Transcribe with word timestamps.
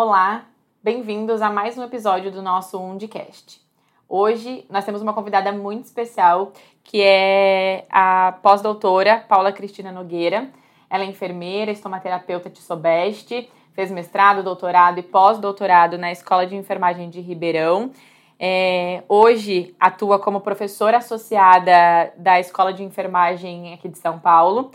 Olá, 0.00 0.44
bem-vindos 0.80 1.42
a 1.42 1.50
mais 1.50 1.76
um 1.76 1.82
episódio 1.82 2.30
do 2.30 2.40
nosso 2.40 2.78
Undicast. 2.78 3.60
Hoje 4.08 4.64
nós 4.70 4.84
temos 4.84 5.02
uma 5.02 5.12
convidada 5.12 5.50
muito 5.50 5.86
especial, 5.86 6.52
que 6.84 7.02
é 7.02 7.84
a 7.90 8.38
pós-doutora 8.40 9.24
Paula 9.28 9.50
Cristina 9.50 9.90
Nogueira. 9.90 10.50
Ela 10.88 11.02
é 11.02 11.06
enfermeira, 11.08 11.72
estomaterapeuta 11.72 12.48
de 12.48 12.60
Sobeste, 12.60 13.50
fez 13.72 13.90
mestrado, 13.90 14.44
doutorado 14.44 15.00
e 15.00 15.02
pós-doutorado 15.02 15.98
na 15.98 16.12
Escola 16.12 16.46
de 16.46 16.54
Enfermagem 16.54 17.10
de 17.10 17.20
Ribeirão. 17.20 17.90
É, 18.38 19.02
hoje 19.08 19.74
atua 19.80 20.20
como 20.20 20.40
professora 20.40 20.98
associada 20.98 22.12
da 22.16 22.38
Escola 22.38 22.72
de 22.72 22.84
Enfermagem 22.84 23.74
aqui 23.74 23.88
de 23.88 23.98
São 23.98 24.16
Paulo 24.20 24.70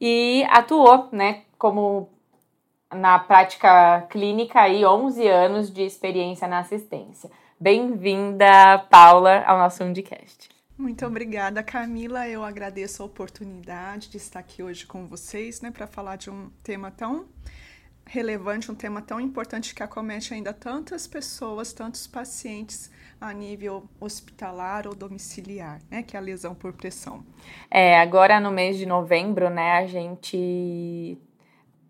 e 0.00 0.46
atuou, 0.48 1.08
né, 1.10 1.42
como 1.58 2.08
na 2.94 3.18
prática 3.18 4.02
clínica 4.08 4.60
aí 4.60 4.84
11 4.84 5.28
anos 5.28 5.70
de 5.72 5.82
experiência 5.82 6.48
na 6.48 6.60
assistência. 6.60 7.30
Bem-vinda, 7.60 8.78
Paula, 8.90 9.42
ao 9.44 9.58
nosso 9.58 9.84
Undicast. 9.84 10.48
Muito 10.76 11.04
obrigada, 11.04 11.62
Camila. 11.62 12.28
Eu 12.28 12.44
agradeço 12.44 13.02
a 13.02 13.06
oportunidade 13.06 14.08
de 14.08 14.16
estar 14.16 14.38
aqui 14.38 14.62
hoje 14.62 14.86
com 14.86 15.06
vocês, 15.06 15.60
né, 15.60 15.70
para 15.70 15.86
falar 15.86 16.16
de 16.16 16.30
um 16.30 16.50
tema 16.62 16.90
tão 16.90 17.26
relevante, 18.06 18.70
um 18.70 18.74
tema 18.74 19.02
tão 19.02 19.20
importante 19.20 19.74
que 19.74 19.82
acomete 19.82 20.32
ainda 20.32 20.54
tantas 20.54 21.06
pessoas, 21.06 21.74
tantos 21.74 22.06
pacientes 22.06 22.90
a 23.20 23.32
nível 23.32 23.86
hospitalar 24.00 24.86
ou 24.86 24.94
domiciliar, 24.94 25.80
né, 25.90 26.02
que 26.02 26.16
é 26.16 26.20
a 26.20 26.22
lesão 26.22 26.54
por 26.54 26.72
pressão. 26.72 27.22
É, 27.70 27.98
agora 27.98 28.40
no 28.40 28.50
mês 28.50 28.78
de 28.78 28.86
novembro, 28.86 29.50
né, 29.50 29.72
a 29.72 29.86
gente 29.86 31.18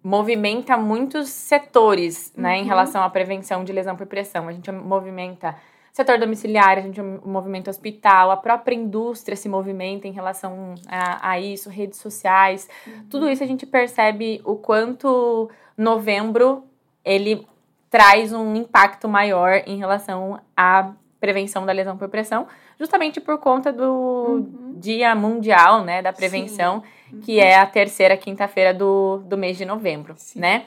movimenta 0.08 0.74
muitos 0.78 1.28
setores, 1.28 2.32
né, 2.34 2.56
em 2.56 2.62
uhum. 2.62 2.68
relação 2.68 3.02
à 3.02 3.10
prevenção 3.10 3.62
de 3.62 3.74
lesão 3.74 3.94
por 3.94 4.06
pressão. 4.06 4.48
A 4.48 4.52
gente 4.52 4.72
movimenta 4.72 5.54
setor 5.92 6.18
domiciliar, 6.18 6.78
a 6.78 6.80
gente 6.80 7.02
movimenta 7.02 7.68
hospital, 7.68 8.30
a 8.30 8.36
própria 8.38 8.74
indústria 8.74 9.36
se 9.36 9.50
movimenta 9.50 10.08
em 10.08 10.12
relação 10.12 10.76
a, 10.88 11.32
a 11.32 11.40
isso, 11.40 11.68
redes 11.68 11.98
sociais. 11.98 12.70
Uhum. 12.86 13.04
Tudo 13.10 13.28
isso 13.28 13.44
a 13.44 13.46
gente 13.46 13.66
percebe 13.66 14.40
o 14.44 14.56
quanto 14.56 15.50
novembro 15.76 16.64
ele 17.04 17.46
traz 17.90 18.32
um 18.32 18.56
impacto 18.56 19.08
maior 19.08 19.62
em 19.66 19.76
relação 19.76 20.40
à 20.56 20.90
prevenção 21.20 21.66
da 21.66 21.72
lesão 21.72 21.98
por 21.98 22.08
pressão, 22.08 22.46
justamente 22.80 23.20
por 23.20 23.36
conta 23.36 23.70
do 23.70 23.84
uhum. 23.84 24.74
Dia 24.78 25.14
Mundial, 25.14 25.84
né, 25.84 26.00
da 26.00 26.14
prevenção. 26.14 26.80
Sim 26.80 26.97
que 27.22 27.40
é 27.40 27.56
a 27.56 27.66
terceira 27.66 28.16
quinta-feira 28.16 28.72
do, 28.72 29.18
do 29.18 29.36
mês 29.36 29.56
de 29.56 29.64
novembro, 29.64 30.14
Sim. 30.16 30.40
né? 30.40 30.64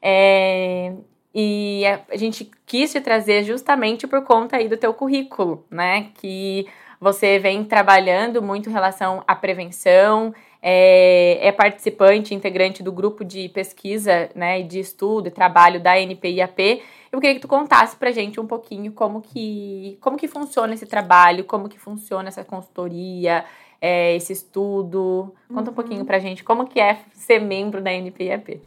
É, 0.00 0.92
e 1.34 1.82
a 1.86 2.16
gente 2.16 2.50
quis 2.66 2.92
te 2.92 3.00
trazer 3.00 3.42
justamente 3.42 4.06
por 4.06 4.22
conta 4.22 4.56
aí 4.56 4.68
do 4.68 4.76
teu 4.76 4.94
currículo, 4.94 5.64
né? 5.70 6.10
Que 6.14 6.66
você 7.00 7.38
vem 7.38 7.64
trabalhando 7.64 8.40
muito 8.40 8.70
em 8.70 8.72
relação 8.72 9.22
à 9.26 9.34
prevenção, 9.34 10.32
é, 10.66 11.46
é, 11.46 11.52
participante, 11.52 12.34
integrante 12.34 12.82
do 12.82 12.90
grupo 12.90 13.22
de 13.22 13.50
pesquisa, 13.50 14.30
né, 14.34 14.62
de 14.62 14.80
estudo 14.80 15.28
e 15.28 15.30
trabalho 15.30 15.78
da 15.78 16.00
NPIAP. 16.00 16.82
Eu 17.12 17.20
queria 17.20 17.34
que 17.34 17.42
tu 17.42 17.48
contasse 17.48 17.94
pra 17.96 18.10
gente 18.10 18.40
um 18.40 18.46
pouquinho 18.46 18.90
como 18.92 19.20
que, 19.20 19.98
como 20.00 20.16
que 20.16 20.26
funciona 20.26 20.72
esse 20.72 20.86
trabalho, 20.86 21.44
como 21.44 21.68
que 21.68 21.78
funciona 21.78 22.28
essa 22.28 22.42
consultoria, 22.42 23.44
é, 23.86 24.16
esse 24.16 24.32
estudo? 24.32 25.30
Conta 25.46 25.64
uhum. 25.64 25.72
um 25.72 25.74
pouquinho 25.74 26.04
pra 26.06 26.18
gente 26.18 26.42
como 26.42 26.66
que 26.66 26.80
é 26.80 27.00
ser 27.12 27.38
membro 27.38 27.82
da 27.82 27.92
NPIAP. 27.92 28.62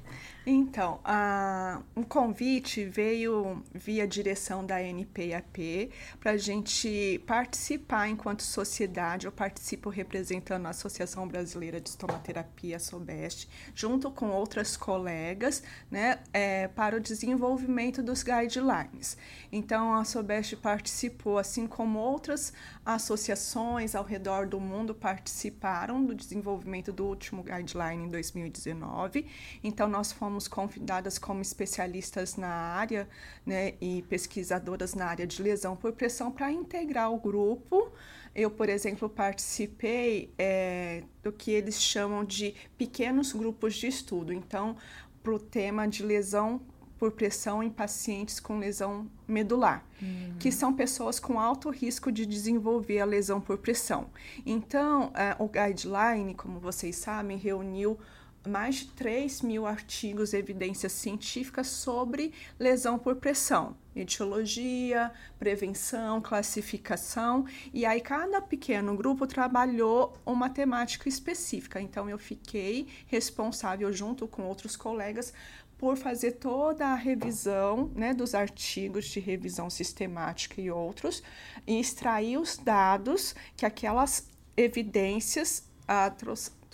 Então, 0.50 1.02
a, 1.04 1.82
um 1.94 2.04
convite 2.04 2.86
veio 2.86 3.62
via 3.74 4.08
direção 4.08 4.66
da 4.66 4.82
NPAP 4.82 5.92
para 6.22 6.32
a 6.32 6.38
gente 6.38 7.22
participar 7.28 8.08
enquanto 8.08 8.44
sociedade. 8.44 9.26
Eu 9.26 9.32
participo 9.34 9.90
representando 9.90 10.66
a 10.66 10.70
Associação 10.70 11.28
Brasileira 11.28 11.82
de 11.82 11.90
Estomaterapia, 11.90 12.80
SOBEST, 12.80 13.50
junto 13.76 14.10
com 14.10 14.30
outras 14.30 14.78
colegas, 14.78 15.62
né, 15.92 16.20
é, 16.32 16.70
para 16.70 16.96
o 16.96 17.02
desenvolvimento 17.02 18.02
dos 18.02 18.24
guidelines. 18.24 19.18
Então, 19.52 19.94
a 19.94 20.06
SOBEST 20.06 20.56
participou, 20.56 21.38
assim 21.38 21.68
como 21.68 22.00
outras 22.00 22.54
associações 22.86 23.96
ao 23.96 24.04
redor 24.06 24.48
do 24.48 24.62
mundo 24.62 24.96
participaram 24.96 26.06
do 26.06 26.16
desenvolvimento 26.16 26.94
do 26.94 27.06
último 27.06 27.44
guideline 27.44 28.06
em 28.06 28.10
2019. 28.10 29.26
Então, 29.62 29.90
nós 29.90 30.14
fomos 30.14 30.37
fomos 30.38 30.48
convidadas 30.48 31.18
como 31.18 31.42
especialistas 31.42 32.36
na 32.36 32.48
área 32.48 33.10
né, 33.46 33.74
e 33.82 34.04
pesquisadoras 34.04 34.94
na 34.94 35.08
área 35.08 35.26
de 35.26 35.42
lesão 35.42 35.76
por 35.76 35.94
pressão 35.94 36.32
para 36.32 36.52
integrar 36.52 37.12
o 37.12 37.18
grupo. 37.18 37.92
Eu, 38.36 38.52
por 38.52 38.70
exemplo, 38.70 39.10
participei 39.10 40.32
é, 40.38 41.04
do 41.24 41.32
que 41.32 41.50
eles 41.50 41.82
chamam 41.82 42.24
de 42.24 42.54
pequenos 42.78 43.34
grupos 43.34 43.74
de 43.76 43.88
estudo. 43.88 44.32
Então, 44.32 44.76
para 45.24 45.34
o 45.34 45.40
tema 45.40 45.88
de 45.88 46.04
lesão 46.04 46.62
por 47.00 47.12
pressão 47.12 47.62
em 47.62 47.70
pacientes 47.70 48.40
com 48.40 48.58
lesão 48.58 49.08
medular, 49.28 49.86
uhum. 50.02 50.36
que 50.40 50.52
são 50.52 50.74
pessoas 50.74 51.20
com 51.20 51.40
alto 51.40 51.70
risco 51.70 52.12
de 52.12 52.26
desenvolver 52.26 53.00
a 53.00 53.06
lesão 53.06 53.40
por 53.40 53.58
pressão. 53.58 54.08
Então, 54.46 55.12
é, 55.16 55.36
o 55.38 55.48
guideline, 55.48 56.34
como 56.34 56.60
vocês 56.60 56.96
sabem, 56.96 57.38
reuniu 57.38 58.00
mais 58.48 58.76
de 58.76 58.88
3 58.88 59.42
mil 59.42 59.66
artigos 59.66 60.34
e 60.34 60.38
evidências 60.38 60.92
científicas 60.92 61.68
sobre 61.68 62.34
lesão 62.60 62.98
por 62.98 63.16
pressão, 63.18 63.76
etiologia, 63.96 65.12
prevenção, 65.38 66.22
classificação, 66.22 67.46
e 67.74 67.86
aí 67.86 68.02
cada 68.02 68.42
pequeno 68.42 68.96
grupo 68.96 69.28
trabalhou 69.28 70.14
uma 70.26 70.50
temática 70.50 71.10
específica. 71.10 71.82
Então 71.82 72.10
eu 72.10 72.18
fiquei 72.18 72.88
responsável 73.08 73.92
junto 73.92 74.28
com 74.28 74.44
outros 74.44 74.76
colegas 74.76 75.34
por 75.78 75.96
fazer 75.96 76.34
toda 76.34 76.88
a 76.88 76.96
revisão 76.96 77.92
né, 77.96 78.14
dos 78.14 78.34
artigos 78.34 79.06
de 79.06 79.20
revisão 79.20 79.70
sistemática 79.70 80.60
e 80.60 80.72
outros, 80.72 81.22
e 81.68 81.80
extrair 81.80 82.38
os 82.38 82.58
dados 82.58 83.36
que 83.56 83.66
aquelas 83.66 84.28
evidências 84.56 85.68
ah, 85.88 86.10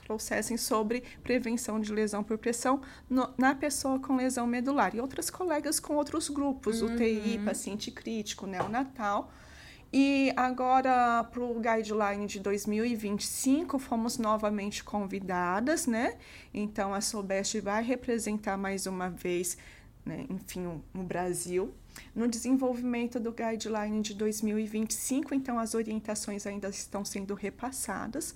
trouxessem 0.03 0.57
sobre 0.57 1.03
prevenção 1.23 1.79
de 1.79 1.91
lesão 1.91 2.23
por 2.23 2.37
pressão 2.37 2.81
no, 3.09 3.33
na 3.37 3.55
pessoa 3.55 3.99
com 3.99 4.15
lesão 4.15 4.45
medular. 4.45 4.95
E 4.95 5.01
outras 5.01 5.29
colegas 5.29 5.79
com 5.79 5.95
outros 5.95 6.29
grupos, 6.29 6.81
uhum. 6.81 6.93
UTI, 6.93 7.39
paciente 7.43 7.91
crítico, 7.91 8.45
neonatal. 8.45 9.31
E 9.95 10.33
agora, 10.35 11.23
para 11.23 11.43
o 11.43 11.53
guideline 11.59 12.25
de 12.25 12.39
2025, 12.39 13.77
fomos 13.77 14.17
novamente 14.17 14.83
convidadas, 14.83 15.85
né? 15.85 16.17
Então, 16.51 16.95
a 16.95 16.99
Sobest 16.99 17.59
vai 17.61 17.83
representar 17.83 18.57
mais 18.57 18.87
uma 18.87 19.11
vez, 19.11 19.55
né, 20.03 20.25
enfim, 20.31 20.65
o, 20.65 20.83
o 20.95 21.03
Brasil 21.03 21.71
no 22.15 22.27
desenvolvimento 22.27 23.19
do 23.19 23.31
guideline 23.31 24.01
de 24.01 24.15
2025. 24.15 25.35
Então, 25.35 25.59
as 25.59 25.75
orientações 25.75 26.47
ainda 26.47 26.69
estão 26.69 27.05
sendo 27.05 27.35
repassadas. 27.35 28.33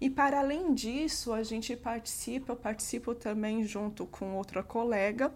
E 0.00 0.10
para 0.10 0.40
além 0.40 0.74
disso, 0.74 1.32
a 1.32 1.42
gente 1.42 1.74
participa, 1.76 2.52
eu 2.52 2.56
participo 2.56 3.14
também 3.14 3.64
junto 3.64 4.06
com 4.06 4.34
outra 4.34 4.62
colega 4.62 5.32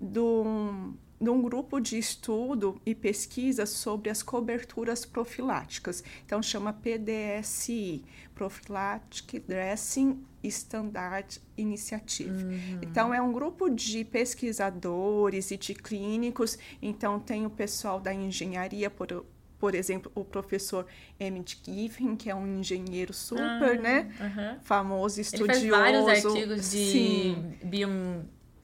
de 0.00 0.18
um, 0.18 0.94
de 1.20 1.30
um 1.30 1.40
grupo 1.40 1.80
de 1.80 1.96
estudo 1.96 2.80
e 2.84 2.94
pesquisa 2.94 3.64
sobre 3.64 4.10
as 4.10 4.22
coberturas 4.22 5.04
profiláticas. 5.04 6.02
Então 6.26 6.42
chama 6.42 6.72
PDSI, 6.72 8.04
Prophylactic 8.34 9.44
Dressing 9.46 10.22
Standard 10.42 11.40
Initiative. 11.56 12.44
Uhum. 12.44 12.80
Então 12.82 13.14
é 13.14 13.22
um 13.22 13.32
grupo 13.32 13.70
de 13.70 14.04
pesquisadores 14.04 15.50
e 15.50 15.56
de 15.56 15.74
clínicos. 15.74 16.58
Então 16.80 17.20
tem 17.20 17.46
o 17.46 17.50
pessoal 17.50 18.00
da 18.00 18.12
engenharia, 18.12 18.90
por, 18.90 19.24
por 19.62 19.76
exemplo, 19.76 20.10
o 20.12 20.24
professor 20.24 20.84
Emmett 21.20 21.56
Giffen, 21.64 22.16
que 22.16 22.28
é 22.28 22.34
um 22.34 22.58
engenheiro 22.58 23.14
super, 23.14 23.78
ah, 23.78 23.80
né? 23.80 24.12
Uh 24.18 24.24
-huh. 24.24 24.58
Famoso, 24.64 25.20
estudioso. 25.20 25.52
Ele 25.52 25.70
faz 25.70 26.02
vários 26.02 26.26
artigos 26.26 26.70
de 26.72 27.36
bio, 27.62 27.88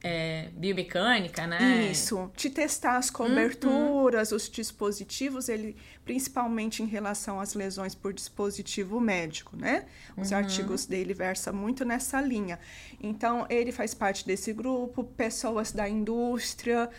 é, 0.02 0.48
biomecânica, 0.54 1.46
né? 1.46 1.88
Isso, 1.92 2.32
de 2.36 2.50
testar 2.50 2.96
as 2.96 3.10
coberturas, 3.10 4.32
os 4.32 4.48
dispositivos, 4.48 5.48
ele 5.48 5.76
principalmente 6.04 6.82
em 6.82 6.86
relação 6.86 7.38
às 7.38 7.54
lesões 7.54 7.94
por 7.94 8.12
dispositivo 8.12 8.98
médico, 8.98 9.56
né? 9.56 9.84
Os 10.16 10.30
uhum. 10.30 10.38
artigos 10.38 10.86
dele 10.86 11.14
versam 11.14 11.52
muito 11.52 11.84
nessa 11.84 12.20
linha. 12.20 12.58
Então, 13.00 13.46
ele 13.48 13.70
faz 13.70 13.92
parte 13.94 14.26
desse 14.26 14.52
grupo, 14.52 15.04
pessoas 15.04 15.70
da 15.70 15.88
indústria, 15.88 16.90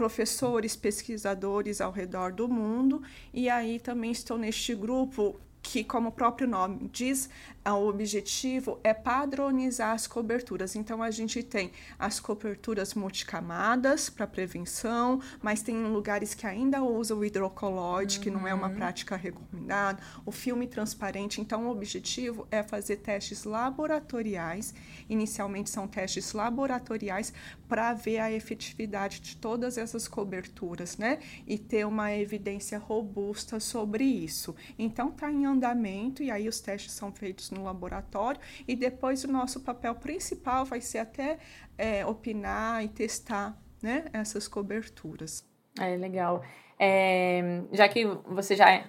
professores, 0.00 0.74
pesquisadores 0.74 1.78
ao 1.78 1.92
redor 1.92 2.32
do 2.32 2.48
mundo, 2.48 3.02
e 3.34 3.50
aí 3.50 3.78
também 3.78 4.10
estou 4.10 4.38
neste 4.38 4.74
grupo 4.74 5.38
que, 5.62 5.84
como 5.84 6.08
o 6.08 6.12
próprio 6.12 6.48
nome 6.48 6.88
diz, 6.90 7.28
o 7.66 7.88
objetivo 7.88 8.80
é 8.82 8.94
padronizar 8.94 9.92
as 9.92 10.06
coberturas. 10.06 10.74
Então, 10.74 11.02
a 11.02 11.10
gente 11.10 11.42
tem 11.42 11.70
as 11.98 12.18
coberturas 12.18 12.94
multicamadas 12.94 14.08
para 14.08 14.26
prevenção, 14.26 15.20
mas 15.42 15.62
tem 15.62 15.76
lugares 15.84 16.32
que 16.32 16.46
ainda 16.46 16.82
usam 16.82 17.18
o 17.18 17.24
hidrocoloide, 17.24 18.16
uhum. 18.16 18.22
que 18.22 18.30
não 18.30 18.48
é 18.48 18.54
uma 18.54 18.68
uhum. 18.68 18.74
prática 18.74 19.16
recomendada, 19.16 20.02
o 20.24 20.32
filme 20.32 20.66
transparente. 20.66 21.40
Então, 21.40 21.66
o 21.66 21.70
objetivo 21.70 22.48
é 22.50 22.62
fazer 22.62 22.96
testes 22.96 23.44
laboratoriais. 23.44 24.74
Inicialmente, 25.08 25.68
são 25.68 25.86
testes 25.86 26.32
laboratoriais 26.32 27.32
para 27.70 27.94
ver 27.94 28.18
a 28.18 28.32
efetividade 28.32 29.20
de 29.20 29.36
todas 29.36 29.78
essas 29.78 30.08
coberturas, 30.08 30.98
né? 30.98 31.20
E 31.46 31.56
ter 31.56 31.86
uma 31.86 32.12
evidência 32.12 32.76
robusta 32.78 33.60
sobre 33.60 34.02
isso. 34.02 34.56
Então, 34.76 35.10
está 35.10 35.30
em 35.30 35.46
andamento 35.46 36.20
e 36.20 36.32
aí 36.32 36.48
os 36.48 36.60
testes 36.60 36.92
são 36.92 37.12
feitos 37.12 37.52
no 37.52 37.62
laboratório 37.62 38.40
e 38.66 38.74
depois 38.74 39.22
o 39.22 39.30
nosso 39.30 39.60
papel 39.60 39.94
principal 39.94 40.64
vai 40.64 40.80
ser 40.80 40.98
até 40.98 41.38
é, 41.78 42.04
opinar 42.04 42.84
e 42.84 42.88
testar 42.88 43.56
né, 43.80 44.06
essas 44.12 44.48
coberturas. 44.48 45.48
É 45.78 45.96
legal. 45.96 46.42
É, 46.76 47.62
já 47.72 47.88
que 47.88 48.04
você 48.26 48.56
já 48.56 48.84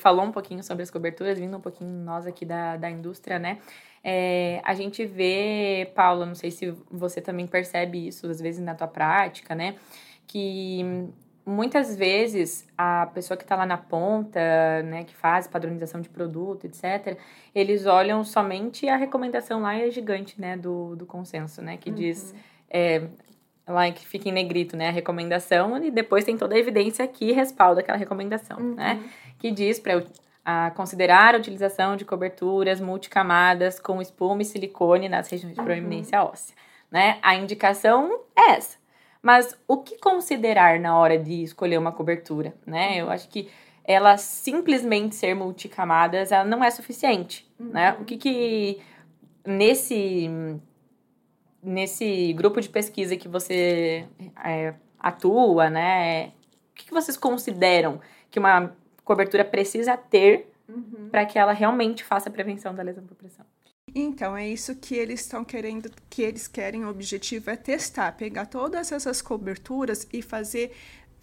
falou 0.00 0.24
um 0.24 0.32
pouquinho 0.32 0.64
sobre 0.64 0.82
as 0.82 0.90
coberturas, 0.90 1.38
vindo 1.38 1.56
um 1.56 1.60
pouquinho 1.60 1.90
nós 2.04 2.26
aqui 2.26 2.44
da, 2.44 2.76
da 2.76 2.90
indústria, 2.90 3.38
né? 3.38 3.60
É, 4.02 4.60
a 4.64 4.74
gente 4.74 5.04
vê, 5.04 5.90
Paula, 5.94 6.24
não 6.24 6.34
sei 6.34 6.50
se 6.50 6.72
você 6.90 7.20
também 7.20 7.46
percebe 7.46 8.06
isso 8.06 8.26
às 8.28 8.40
vezes 8.40 8.60
na 8.60 8.74
tua 8.74 8.86
prática, 8.86 9.54
né? 9.54 9.74
Que 10.26 11.10
muitas 11.46 11.96
vezes 11.96 12.66
a 12.76 13.06
pessoa 13.06 13.36
que 13.36 13.44
está 13.44 13.54
lá 13.54 13.64
na 13.64 13.78
ponta, 13.78 14.82
né, 14.82 15.04
que 15.04 15.14
faz 15.14 15.46
padronização 15.46 16.00
de 16.00 16.08
produto, 16.08 16.64
etc., 16.64 17.16
eles 17.54 17.86
olham 17.86 18.24
somente 18.24 18.88
a 18.88 18.96
recomendação 18.96 19.62
lá 19.62 19.78
é 19.78 19.88
gigante, 19.88 20.40
né, 20.40 20.56
do, 20.56 20.96
do 20.96 21.06
consenso, 21.06 21.62
né, 21.62 21.76
que 21.76 21.90
uhum. 21.90 21.94
diz 21.94 22.34
é, 22.68 23.06
lá 23.66 23.88
que 23.92 24.04
fica 24.04 24.28
em 24.28 24.32
negrito, 24.32 24.76
né, 24.76 24.88
a 24.88 24.90
recomendação 24.92 25.80
e 25.84 25.88
depois 25.88 26.24
tem 26.24 26.36
toda 26.36 26.56
a 26.56 26.58
evidência 26.58 27.06
que 27.06 27.30
respalda 27.30 27.80
aquela 27.80 27.96
recomendação, 27.96 28.58
uhum. 28.58 28.74
né, 28.74 29.00
que 29.38 29.52
diz 29.52 29.78
para 29.78 30.02
a 30.48 30.70
considerar 30.70 31.34
a 31.34 31.38
utilização 31.38 31.96
de 31.96 32.04
coberturas 32.04 32.80
multicamadas 32.80 33.80
com 33.80 34.00
espuma 34.00 34.42
e 34.42 34.44
silicone 34.44 35.08
nas 35.08 35.28
regiões 35.28 35.56
de 35.56 35.60
proeminência 35.60 36.22
uhum. 36.22 36.28
óssea, 36.28 36.54
né? 36.88 37.18
A 37.20 37.34
indicação 37.34 38.20
é 38.36 38.52
essa. 38.52 38.78
Mas 39.20 39.58
o 39.66 39.78
que 39.78 39.98
considerar 39.98 40.78
na 40.78 40.96
hora 40.96 41.18
de 41.18 41.42
escolher 41.42 41.76
uma 41.78 41.90
cobertura, 41.90 42.54
né? 42.64 42.96
Eu 42.96 43.10
acho 43.10 43.28
que 43.28 43.50
ela 43.84 44.16
simplesmente 44.16 45.16
ser 45.16 45.34
multicamadas, 45.34 46.30
ela 46.30 46.44
não 46.44 46.62
é 46.62 46.70
suficiente, 46.70 47.44
uhum. 47.58 47.70
né? 47.70 47.96
O 48.00 48.04
que 48.04 48.16
que 48.16 48.80
nesse 49.44 50.30
nesse 51.60 52.32
grupo 52.34 52.60
de 52.60 52.68
pesquisa 52.68 53.16
que 53.16 53.26
você 53.26 54.06
é, 54.44 54.74
atua, 54.96 55.68
né? 55.68 56.28
O 56.70 56.74
que, 56.76 56.86
que 56.86 56.94
vocês 56.94 57.16
consideram 57.16 58.00
que 58.30 58.38
uma 58.38 58.76
cobertura 59.06 59.44
precisa 59.44 59.96
ter 59.96 60.52
uhum. 60.68 61.08
para 61.10 61.24
que 61.24 61.38
ela 61.38 61.52
realmente 61.52 62.04
faça 62.04 62.28
a 62.28 62.32
prevenção 62.32 62.74
da 62.74 62.82
lesão 62.82 63.06
por 63.06 63.14
pressão? 63.14 63.46
Então, 63.94 64.36
é 64.36 64.46
isso 64.46 64.74
que 64.74 64.96
eles 64.96 65.20
estão 65.20 65.44
querendo, 65.44 65.90
que 66.10 66.20
eles 66.20 66.48
querem, 66.48 66.84
o 66.84 66.90
objetivo 66.90 67.48
é 67.48 67.56
testar, 67.56 68.12
pegar 68.12 68.46
todas 68.46 68.92
essas 68.92 69.22
coberturas 69.22 70.06
e 70.12 70.20
fazer 70.20 70.72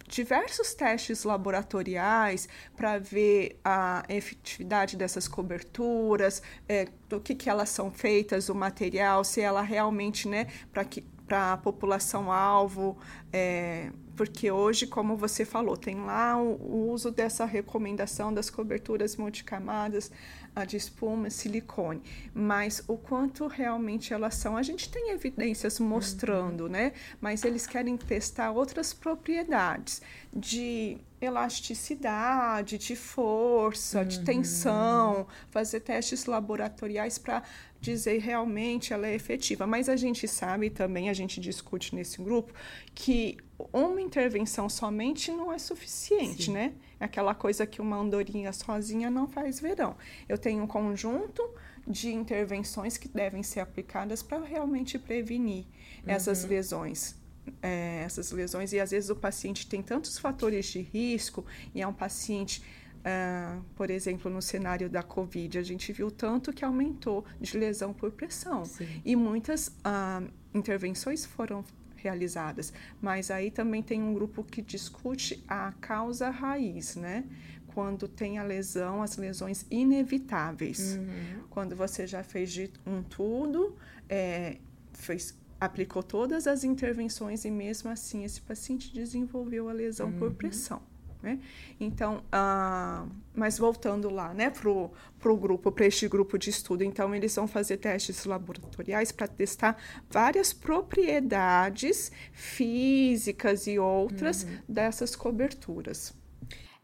diversos 0.08 0.74
testes 0.74 1.24
laboratoriais 1.24 2.48
para 2.74 2.98
ver 2.98 3.60
a 3.62 4.02
efetividade 4.08 4.96
dessas 4.96 5.28
coberturas, 5.28 6.42
é, 6.68 6.88
do 7.08 7.20
que, 7.20 7.34
que 7.34 7.48
elas 7.48 7.68
são 7.68 7.90
feitas, 7.90 8.48
o 8.48 8.54
material, 8.54 9.22
se 9.24 9.40
ela 9.40 9.62
realmente, 9.62 10.26
né, 10.26 10.46
para 10.72 10.84
que 10.84 11.02
para 11.26 11.52
a 11.54 11.56
população 11.56 12.30
alvo, 12.30 12.98
é, 13.32 13.90
porque 14.16 14.50
hoje, 14.50 14.86
como 14.86 15.16
você 15.16 15.44
falou, 15.44 15.76
tem 15.76 15.96
lá 15.96 16.40
o, 16.40 16.54
o, 16.54 16.90
uso 16.90 17.10
dessa 17.10 17.44
recomendação 17.44 18.32
das 18.32 18.48
coberturas 18.48 19.16
multicamadas, 19.16 20.10
a 20.54 20.64
de 20.64 20.76
espuma, 20.76 21.30
silicone, 21.30 22.00
mas 22.32 22.82
o 22.86 22.96
quanto 22.96 23.46
realmente 23.46 24.14
elas 24.14 24.36
são, 24.36 24.56
a 24.56 24.62
gente 24.62 24.88
tem 24.88 25.10
evidências 25.10 25.80
mostrando, 25.80 26.64
uhum. 26.64 26.70
né? 26.70 26.92
Mas 27.20 27.44
eles 27.44 27.66
querem 27.66 27.96
testar 27.96 28.52
outras 28.52 28.92
propriedades 28.92 30.00
de 30.32 30.98
elasticidade, 31.20 32.78
de 32.78 32.94
força, 32.94 34.00
uhum. 34.00 34.04
de 34.08 34.24
tensão, 34.24 35.26
fazer 35.50 35.80
testes 35.80 36.26
laboratoriais 36.26 37.18
para 37.18 37.42
dizer 37.84 38.18
realmente 38.18 38.92
ela 38.92 39.06
é 39.06 39.14
efetiva. 39.14 39.66
Mas 39.66 39.88
a 39.88 39.96
gente 39.96 40.26
sabe 40.26 40.70
também, 40.70 41.08
a 41.08 41.12
gente 41.12 41.40
discute 41.40 41.94
nesse 41.94 42.20
grupo, 42.22 42.52
que 42.94 43.36
uma 43.72 44.00
intervenção 44.00 44.68
somente 44.68 45.30
não 45.30 45.52
é 45.52 45.58
suficiente, 45.58 46.46
Sim. 46.46 46.52
né? 46.52 46.72
É 46.98 47.04
aquela 47.04 47.34
coisa 47.34 47.66
que 47.66 47.80
uma 47.80 47.96
andorinha 47.96 48.52
sozinha 48.52 49.10
não 49.10 49.28
faz 49.28 49.60
verão. 49.60 49.96
Eu 50.28 50.38
tenho 50.38 50.62
um 50.62 50.66
conjunto 50.66 51.42
de 51.86 52.12
intervenções 52.12 52.96
que 52.96 53.08
devem 53.08 53.42
ser 53.42 53.60
aplicadas 53.60 54.22
para 54.22 54.42
realmente 54.44 54.98
prevenir 54.98 55.64
uhum. 55.64 56.04
essas 56.06 56.44
lesões. 56.44 57.16
É, 57.60 58.02
essas 58.06 58.32
lesões, 58.32 58.72
e 58.72 58.80
às 58.80 58.90
vezes 58.90 59.10
o 59.10 59.16
paciente 59.16 59.66
tem 59.66 59.82
tantos 59.82 60.18
fatores 60.18 60.64
de 60.64 60.80
risco, 60.80 61.44
e 61.74 61.82
é 61.82 61.86
um 61.86 61.92
paciente 61.92 62.62
Uh, 63.04 63.62
por 63.76 63.90
exemplo, 63.90 64.30
no 64.30 64.40
cenário 64.40 64.88
da 64.88 65.02
Covid, 65.02 65.58
a 65.58 65.62
gente 65.62 65.92
viu 65.92 66.10
tanto 66.10 66.54
que 66.54 66.64
aumentou 66.64 67.22
de 67.38 67.58
lesão 67.58 67.92
por 67.92 68.10
pressão. 68.10 68.64
Sim. 68.64 69.02
E 69.04 69.14
muitas 69.14 69.68
uh, 69.68 70.26
intervenções 70.54 71.26
foram 71.26 71.62
realizadas. 71.96 72.72
Mas 73.02 73.30
aí 73.30 73.50
também 73.50 73.82
tem 73.82 74.02
um 74.02 74.14
grupo 74.14 74.42
que 74.42 74.62
discute 74.62 75.44
a 75.46 75.72
causa 75.80 76.30
raiz, 76.30 76.96
né? 76.96 77.24
Quando 77.68 78.08
tem 78.08 78.38
a 78.38 78.42
lesão, 78.42 79.02
as 79.02 79.16
lesões 79.16 79.66
inevitáveis. 79.70 80.96
Uhum. 80.96 81.42
Quando 81.50 81.76
você 81.76 82.06
já 82.06 82.22
fez 82.22 82.52
de 82.52 82.70
um 82.86 83.02
tudo, 83.02 83.76
é, 84.08 84.58
fez 84.92 85.36
aplicou 85.60 86.02
todas 86.02 86.46
as 86.46 86.62
intervenções 86.62 87.44
e 87.44 87.50
mesmo 87.50 87.90
assim 87.90 88.22
esse 88.22 88.40
paciente 88.40 88.92
desenvolveu 88.92 89.68
a 89.68 89.72
lesão 89.72 90.08
uhum. 90.08 90.18
por 90.18 90.34
pressão. 90.34 90.82
Né? 91.24 91.38
Então, 91.80 92.22
ah, 92.30 93.06
mas 93.34 93.58
voltando 93.58 94.10
lá 94.10 94.34
né, 94.34 94.50
para 94.50 94.68
o 94.68 95.36
grupo, 95.38 95.72
para 95.72 95.86
este 95.86 96.06
grupo 96.06 96.38
de 96.38 96.50
estudo, 96.50 96.84
então 96.84 97.14
eles 97.14 97.34
vão 97.34 97.48
fazer 97.48 97.78
testes 97.78 98.26
laboratoriais 98.26 99.10
para 99.10 99.26
testar 99.26 99.74
várias 100.10 100.52
propriedades 100.52 102.12
físicas 102.30 103.66
e 103.66 103.78
outras 103.78 104.42
uhum. 104.42 104.58
dessas 104.68 105.16
coberturas. 105.16 106.14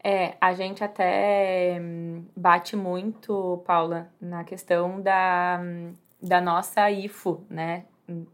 É, 0.03 0.35
a 0.41 0.55
gente 0.55 0.83
até 0.83 1.79
hum, 1.79 2.25
bate 2.35 2.75
muito, 2.75 3.61
Paula, 3.67 4.11
na 4.19 4.43
questão 4.43 4.99
da, 4.99 5.61
hum, 5.63 5.93
da 6.19 6.41
nossa 6.41 6.89
IFO, 6.89 7.45
né, 7.47 7.85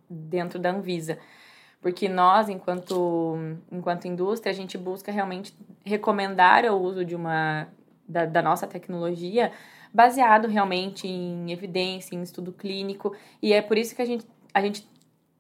dentro 0.10 0.58
da 0.58 0.72
Anvisa 0.72 1.20
porque 1.81 2.10
nós, 2.10 2.50
enquanto, 2.50 3.38
enquanto 3.72 4.07
indústria, 4.07 4.51
a 4.51 4.55
gente 4.55 4.77
busca 4.77 5.12
realmente 5.12 5.53
recomendar 5.86 6.65
o 6.65 6.81
uso 6.81 7.05
de 7.05 7.15
uma 7.15 7.67
da, 8.07 8.25
da 8.25 8.41
nossa 8.41 8.65
tecnologia 8.65 9.51
baseado 9.93 10.48
realmente 10.48 11.07
em 11.07 11.51
evidência, 11.51 12.15
em 12.15 12.22
estudo 12.22 12.51
clínico, 12.51 13.15
e 13.41 13.53
é 13.53 13.62
por 13.62 13.77
isso 13.77 13.96
que 13.96 14.01
a 14.01 14.05
gente, 14.05 14.25
a 14.53 14.62
gente 14.62 14.88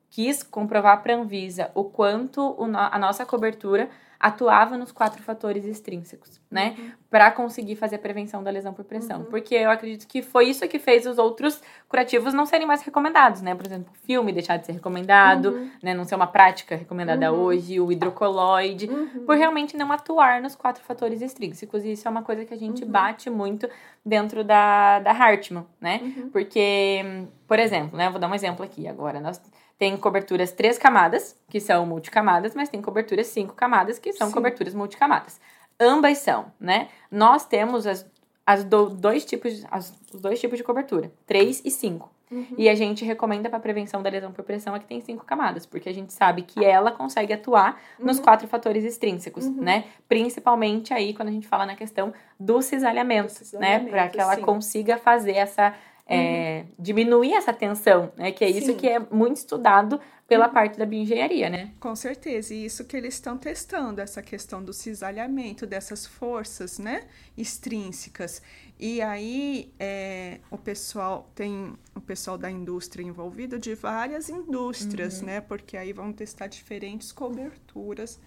quis 0.09 0.41
comprovar 0.41 1.03
para 1.03 1.13
a 1.13 1.17
Anvisa 1.17 1.69
o 1.75 1.83
quanto 1.83 2.41
o, 2.41 2.63
a 2.75 2.97
nossa 2.97 3.25
cobertura 3.25 3.89
atuava 4.19 4.77
nos 4.77 4.91
quatro 4.91 5.21
fatores 5.21 5.63
extrínsecos, 5.65 6.41
né? 6.49 6.75
Uhum. 6.77 6.91
Para 7.09 7.31
conseguir 7.31 7.75
fazer 7.75 7.97
a 7.97 7.99
prevenção 7.99 8.43
da 8.43 8.49
lesão 8.49 8.73
por 8.73 8.85
pressão. 8.85 9.19
Uhum. 9.19 9.25
Porque 9.25 9.55
eu 9.55 9.69
acredito 9.69 10.07
que 10.07 10.21
foi 10.21 10.45
isso 10.45 10.67
que 10.67 10.79
fez 10.79 11.05
os 11.05 11.17
outros 11.17 11.61
curativos 11.87 12.33
não 12.33 12.45
serem 12.45 12.65
mais 12.65 12.81
recomendados, 12.81 13.41
né? 13.41 13.53
Por 13.53 13.65
exemplo, 13.65 13.91
o 13.93 14.05
filme 14.05 14.31
deixar 14.31 14.57
de 14.57 14.65
ser 14.65 14.73
recomendado, 14.73 15.49
uhum. 15.49 15.71
né? 15.83 15.93
Não 15.93 16.03
ser 16.03 16.15
uma 16.15 16.27
prática 16.27 16.75
recomendada 16.75 17.31
uhum. 17.31 17.39
hoje, 17.39 17.79
o 17.79 17.91
hidrocoloide, 17.91 18.87
uhum. 18.87 19.25
por 19.25 19.35
realmente 19.35 19.75
não 19.77 19.91
atuar 19.91 20.41
nos 20.41 20.55
quatro 20.55 20.83
fatores 20.83 21.21
extrínsecos. 21.21 21.83
E 21.83 21.91
isso 21.91 22.07
é 22.07 22.11
uma 22.11 22.23
coisa 22.23 22.45
que 22.45 22.53
a 22.53 22.57
gente 22.57 22.83
uhum. 22.83 22.89
bate 22.89 23.29
muito 23.29 23.69
dentro 24.05 24.43
da, 24.43 24.99
da 24.99 25.11
Hartmann, 25.11 25.65
né? 25.81 25.99
Porque, 26.31 27.03
por 27.47 27.59
exemplo, 27.59 27.97
né? 27.97 28.07
Eu 28.07 28.11
vou 28.11 28.19
dar 28.19 28.29
um 28.29 28.35
exemplo 28.35 28.63
aqui 28.63 28.87
agora. 28.87 29.19
Nós 29.19 29.41
tem 29.77 29.95
coberturas 29.95 30.51
três 30.51 30.77
camadas, 30.77 31.35
que 31.49 31.59
são 31.59 31.85
multicamadas, 31.85 32.55
mas 32.55 32.69
tem 32.69 32.81
coberturas 32.81 33.27
cinco 33.27 33.53
camadas, 33.53 33.99
que 33.99 34.11
são 34.11 34.27
Sim. 34.27 34.33
coberturas 34.33 34.73
multicamadas. 34.73 35.39
Ambas 35.79 36.19
são, 36.19 36.51
né? 36.59 36.89
Nós 37.11 37.45
temos 37.45 37.85
as, 37.85 38.05
as 38.45 38.63
do, 38.63 38.89
dois 38.89 39.25
tipos, 39.25 39.63
as, 39.69 39.93
os 40.13 40.21
dois 40.21 40.39
tipos 40.39 40.57
de 40.57 40.63
cobertura, 40.63 41.11
três 41.25 41.61
e 41.63 41.71
cinco. 41.71 42.11
Uhum. 42.29 42.45
E 42.57 42.67
a 42.67 42.75
gente 42.75 43.05
recomenda 43.05 43.49
para 43.49 43.59
prevenção 43.59 44.03
da 44.03 44.09
lesão 44.09 44.33
por 44.33 44.43
pressão 44.43 44.75
a 44.75 44.79
que 44.79 44.85
tem 44.85 44.99
cinco 44.99 45.23
camadas, 45.23 45.65
porque 45.65 45.87
a 45.87 45.93
gente 45.93 46.11
sabe 46.11 46.41
que 46.41 46.63
ela 46.63 46.91
consegue 46.91 47.31
atuar 47.31 47.81
nos 47.97 48.17
uhum. 48.17 48.23
quatro 48.23 48.47
fatores 48.47 48.83
extrínsecos, 48.83 49.45
uhum. 49.45 49.61
né? 49.61 49.85
Principalmente 50.09 50.93
aí 50.93 51.13
quando 51.13 51.29
a 51.29 51.31
gente 51.31 51.47
fala 51.47 51.65
na 51.65 51.75
questão 51.75 52.13
do 52.37 52.61
cisalhamento, 52.61 53.27
do 53.27 53.31
cisalhamento 53.31 53.85
né? 53.85 53.89
Para 53.89 54.09
que 54.09 54.19
ela 54.19 54.35
sim. 54.35 54.41
consiga 54.41 54.97
fazer 54.97 55.35
essa 55.35 55.73
é, 56.07 56.61
uhum. 56.61 56.75
diminuir 56.79 57.33
essa 57.33 57.51
tensão, 57.51 58.11
né? 58.15 58.31
Que 58.31 58.45
é 58.45 58.49
isso 58.49 58.67
Sim. 58.67 58.77
que 58.77 58.87
é 58.87 58.99
muito 58.99 59.37
estudado 59.37 59.99
pela 60.27 60.47
uhum. 60.47 60.53
parte 60.53 60.77
da 60.77 60.85
bioengenharia, 60.85 61.49
né? 61.49 61.71
Com 61.79 61.95
certeza, 61.95 62.53
e 62.53 62.65
isso 62.65 62.85
que 62.85 62.95
eles 62.95 63.13
estão 63.15 63.37
testando, 63.37 64.01
essa 64.01 64.21
questão 64.21 64.63
do 64.63 64.73
cisalhamento, 64.73 65.65
dessas 65.65 66.05
forças, 66.05 66.79
né, 66.79 67.03
extrínsecas. 67.37 68.41
E 68.79 69.01
aí 69.01 69.73
é, 69.79 70.39
o 70.51 70.57
pessoal 70.57 71.29
tem 71.33 71.73
o 71.95 72.01
pessoal 72.01 72.37
da 72.37 72.49
indústria 72.49 73.03
envolvido 73.03 73.57
de 73.57 73.73
várias 73.75 74.29
indústrias, 74.29 75.19
uhum. 75.19 75.27
né? 75.27 75.41
Porque 75.41 75.75
aí 75.75 75.91
vão 75.91 76.13
testar 76.13 76.47
diferentes 76.47 77.11
coberturas, 77.11 78.19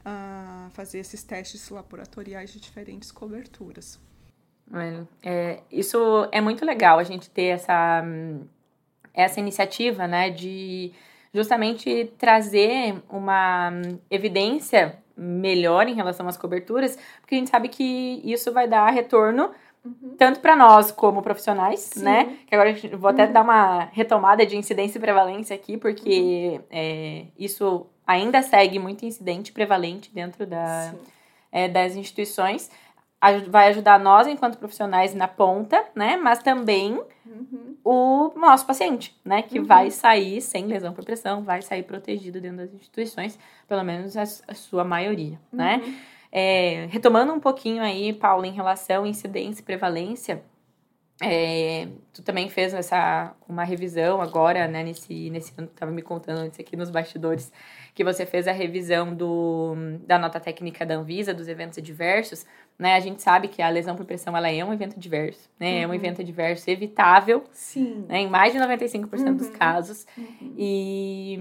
uh, 0.00 0.70
fazer 0.70 0.98
esses 0.98 1.22
testes 1.22 1.68
laboratoriais 1.68 2.52
de 2.52 2.60
diferentes 2.60 3.10
coberturas. 3.10 3.98
É, 5.22 5.60
isso 5.70 6.28
é 6.30 6.40
muito 6.40 6.64
legal 6.64 6.98
a 6.98 7.04
gente 7.04 7.30
ter 7.30 7.46
essa, 7.46 8.04
essa 9.14 9.40
iniciativa, 9.40 10.06
né, 10.06 10.30
de 10.30 10.92
justamente 11.32 12.12
trazer 12.18 13.02
uma 13.08 13.70
evidência 14.10 14.98
melhor 15.16 15.88
em 15.88 15.94
relação 15.94 16.28
às 16.28 16.36
coberturas, 16.36 16.96
porque 17.20 17.34
a 17.34 17.38
gente 17.38 17.50
sabe 17.50 17.68
que 17.68 18.22
isso 18.24 18.52
vai 18.52 18.68
dar 18.68 18.88
retorno 18.90 19.50
uhum. 19.84 20.14
tanto 20.16 20.40
para 20.40 20.54
nós 20.54 20.92
como 20.92 21.22
profissionais, 21.22 21.80
Sim. 21.80 22.04
né? 22.04 22.36
Que 22.46 22.54
agora 22.54 22.70
eu 22.70 22.98
vou 22.98 23.10
até 23.10 23.26
uhum. 23.26 23.32
dar 23.32 23.42
uma 23.42 23.88
retomada 23.92 24.46
de 24.46 24.56
incidência 24.56 24.98
e 24.98 25.00
prevalência 25.00 25.56
aqui, 25.56 25.76
porque 25.76 26.52
uhum. 26.54 26.64
é, 26.70 27.24
isso 27.36 27.86
ainda 28.06 28.40
segue 28.42 28.78
muito 28.78 29.04
incidente 29.04 29.52
prevalente 29.52 30.10
dentro 30.14 30.46
da, 30.46 30.94
é, 31.50 31.68
das 31.68 31.96
instituições 31.96 32.70
vai 33.48 33.68
ajudar 33.68 33.98
nós 33.98 34.26
enquanto 34.26 34.58
profissionais 34.58 35.14
na 35.14 35.26
ponta, 35.26 35.84
né? 35.94 36.16
Mas 36.16 36.40
também 36.40 37.00
uhum. 37.26 37.76
o 37.84 38.32
nosso 38.36 38.66
paciente, 38.66 39.18
né? 39.24 39.42
Que 39.42 39.58
uhum. 39.58 39.64
vai 39.64 39.90
sair 39.90 40.40
sem 40.40 40.66
lesão 40.66 40.92
por 40.92 41.04
pressão, 41.04 41.42
vai 41.42 41.60
sair 41.62 41.82
protegido 41.82 42.40
dentro 42.40 42.58
das 42.58 42.72
instituições, 42.72 43.38
pelo 43.66 43.82
menos 43.82 44.16
a, 44.16 44.22
a 44.22 44.54
sua 44.54 44.84
maioria, 44.84 45.38
né? 45.52 45.80
uhum. 45.82 45.90
né? 45.90 45.98
É, 46.30 46.86
retomando 46.90 47.32
um 47.32 47.40
pouquinho 47.40 47.82
aí, 47.82 48.12
Paula, 48.12 48.46
em 48.46 48.52
relação 48.52 49.04
à 49.04 49.08
incidência 49.08 49.62
e 49.62 49.64
prevalência, 49.64 50.42
é, 51.20 51.88
tu 52.12 52.22
também 52.22 52.48
fez 52.48 52.72
essa, 52.72 53.34
uma 53.48 53.64
revisão 53.64 54.20
agora, 54.20 54.68
né, 54.68 54.84
nesse, 54.84 55.30
nesse 55.30 55.52
ano, 55.58 55.68
tava 55.68 55.90
me 55.90 56.00
contando 56.00 56.38
antes 56.38 56.60
aqui 56.60 56.76
nos 56.76 56.90
bastidores, 56.90 57.52
que 57.92 58.04
você 58.04 58.24
fez 58.24 58.46
a 58.46 58.52
revisão 58.52 59.12
do, 59.12 59.74
da 60.06 60.16
nota 60.16 60.38
técnica 60.38 60.86
da 60.86 60.94
Anvisa, 60.94 61.34
dos 61.34 61.48
eventos 61.48 61.76
adversos, 61.78 62.46
né, 62.78 62.94
a 62.94 63.00
gente 63.00 63.20
sabe 63.20 63.48
que 63.48 63.60
a 63.60 63.68
lesão 63.68 63.96
por 63.96 64.06
pressão, 64.06 64.36
ela 64.36 64.48
é 64.48 64.64
um 64.64 64.72
evento 64.72 64.94
adverso, 64.96 65.50
né, 65.58 65.70
uhum. 65.70 65.76
é 65.76 65.86
um 65.86 65.88
uhum. 65.88 65.94
evento 65.94 66.20
adverso 66.20 66.70
evitável, 66.70 67.42
Sim. 67.50 68.04
Né, 68.08 68.20
em 68.20 68.28
mais 68.28 68.52
de 68.52 68.60
95% 68.60 69.26
uhum. 69.26 69.36
dos 69.36 69.50
casos, 69.50 70.06
uhum. 70.16 70.54
e 70.56 71.38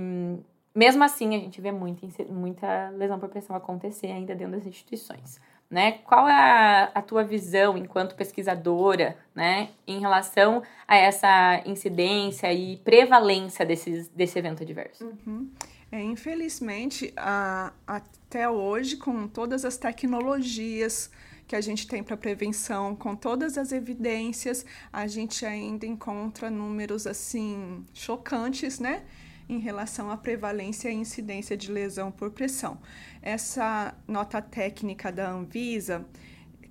mesmo 0.74 1.04
assim 1.04 1.36
a 1.36 1.40
gente 1.40 1.62
vê 1.62 1.72
muita, 1.72 2.08
muita 2.30 2.90
lesão 2.98 3.20
por 3.20 3.30
pressão 3.30 3.56
acontecer 3.56 4.08
ainda 4.08 4.34
dentro 4.34 4.54
das 4.54 4.66
instituições 4.66 5.40
né? 5.70 6.00
Qual 6.04 6.28
é 6.28 6.92
a, 6.94 7.02
tua 7.02 7.24
visão 7.24 7.78
enquanto 7.78 8.16
pesquisadora, 8.16 9.18
né, 9.36 9.70
em 9.86 10.00
relação 10.00 10.64
a 10.88 10.96
essa 10.96 11.62
incidência 11.66 12.52
e 12.54 12.78
prevalência 12.78 13.66
desses, 13.66 14.08
desse 14.10 14.40
evento 14.40 14.64
adverso? 14.64 15.06
Uhum. 15.06 15.52
É, 15.92 16.02
infelizmente, 16.02 17.14
a, 17.16 17.72
até 17.86 18.50
hoje, 18.50 18.98
com 18.98 19.28
todas 19.28 19.64
as 19.66 19.78
tecnologias 19.78 21.12
que 21.48 21.56
a 21.56 21.62
gente 21.62 21.88
tem 21.88 22.04
para 22.04 22.18
prevenção, 22.18 22.94
com 22.94 23.16
todas 23.16 23.58
as 23.58 23.72
evidências, 23.72 24.66
a 24.92 25.08
gente 25.08 25.46
ainda 25.46 25.86
encontra 25.86 26.50
números 26.50 27.08
assim 27.08 27.86
chocantes, 27.94 28.80
né? 28.80 29.04
Em 29.50 29.60
relação 29.60 30.12
à 30.12 30.18
prevalência 30.18 30.90
e 30.90 30.96
incidência 30.96 31.56
de 31.56 31.72
lesão 31.72 32.12
por 32.12 32.32
pressão. 32.32 32.78
Essa 33.22 33.96
nota 34.08 34.42
técnica 34.42 35.12
da 35.12 35.30
Anvisa, 35.30 36.06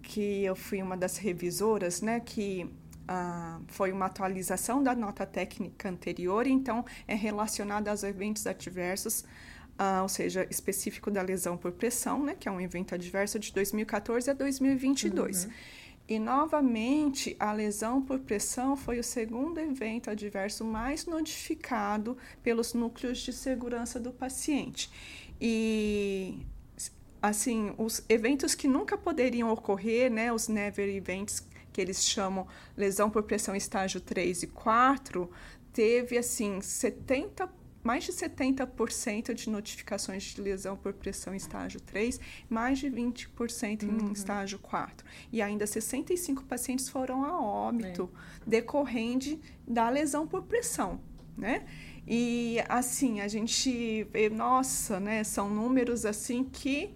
que 0.03 0.45
eu 0.45 0.55
fui 0.55 0.83
uma 0.83 0.97
das 0.97 1.17
revisoras, 1.17 2.01
né, 2.01 2.21
que 2.21 2.71
ah, 3.09 3.61
foi 3.69 3.93
uma 3.93 4.07
atualização 4.07 4.83
da 4.83 4.95
nota 4.95 5.25
técnica 5.25 5.89
anterior, 5.89 6.47
então 6.47 6.85
é 7.07 7.15
relacionada 7.15 7.91
aos 7.91 8.03
eventos 8.03 8.47
adversos, 8.47 9.25
ah, 9.79 10.03
ou 10.03 10.09
seja, 10.09 10.47
específico 10.51 11.11
da 11.11 11.23
lesão 11.23 11.57
por 11.57 11.73
pressão, 11.73 12.25
né, 12.25 12.37
que 12.39 12.49
é 12.49 12.53
um 12.53 12.61
evento 12.61 12.95
adverso 12.95 13.39
de 13.39 13.53
2014 13.53 14.31
a 14.31 14.35
2022. 14.35 15.45
Uhum. 15.45 15.51
E 16.09 16.21
novamente, 16.21 17.35
a 17.39 17.53
lesão 17.53 18.01
por 18.01 18.21
pressão 18.21 18.77
foi 18.77 19.01
o 19.01 19.05
segundo 19.05 19.59
evento 19.59 20.09
adverso 20.09 20.65
mais 20.65 21.05
notificado 21.05 22.17
pelos 22.43 22.75
núcleos 22.75 23.19
de 23.19 23.33
segurança 23.33 23.99
do 23.99 24.13
paciente. 24.13 24.89
E 25.41 26.39
assim, 27.21 27.75
os 27.77 28.05
eventos 28.09 28.55
que 28.55 28.69
nunca 28.69 28.97
poderiam 28.97 29.51
ocorrer, 29.51 30.11
né, 30.11 30.33
os 30.33 30.47
never 30.47 30.89
events 30.89 31.45
que 31.73 31.81
eles 31.81 32.07
chamam 32.07 32.47
lesão 32.77 33.11
por 33.11 33.25
pressão 33.25 33.57
estágio 33.57 34.01
3 34.01 34.45
e 34.45 34.47
4, 34.47 35.29
teve 35.73 36.17
assim 36.17 36.61
70 36.61 37.51
mais 37.87 38.03
de 38.03 38.13
70% 38.13 39.33
de 39.33 39.49
notificações 39.49 40.25
de 40.25 40.41
lesão 40.41 40.77
por 40.77 40.93
pressão 40.93 41.33
em 41.33 41.37
estágio 41.37 41.81
3, 41.81 42.19
mais 42.51 42.81
de 42.81 42.91
20% 42.91 43.85
em 43.85 43.89
uhum. 43.89 44.13
estágio 44.13 44.59
4. 44.59 45.07
E 45.33 45.41
ainda 45.41 45.67
65 45.67 46.43
pacientes 46.45 46.89
foram 46.89 47.25
a 47.25 47.41
óbito 47.41 48.11
é. 48.45 48.51
decorrente 48.51 49.41
da 49.67 49.89
lesão 49.89 50.27
por 50.27 50.43
pressão, 50.43 51.01
né? 51.39 51.65
E 52.09 52.57
assim, 52.69 53.21
a 53.21 53.29
gente 53.29 54.05
vê, 54.13 54.29
nossa, 54.29 54.99
né, 54.99 55.23
são 55.23 55.49
números 55.49 56.05
assim 56.05 56.43
que 56.45 56.93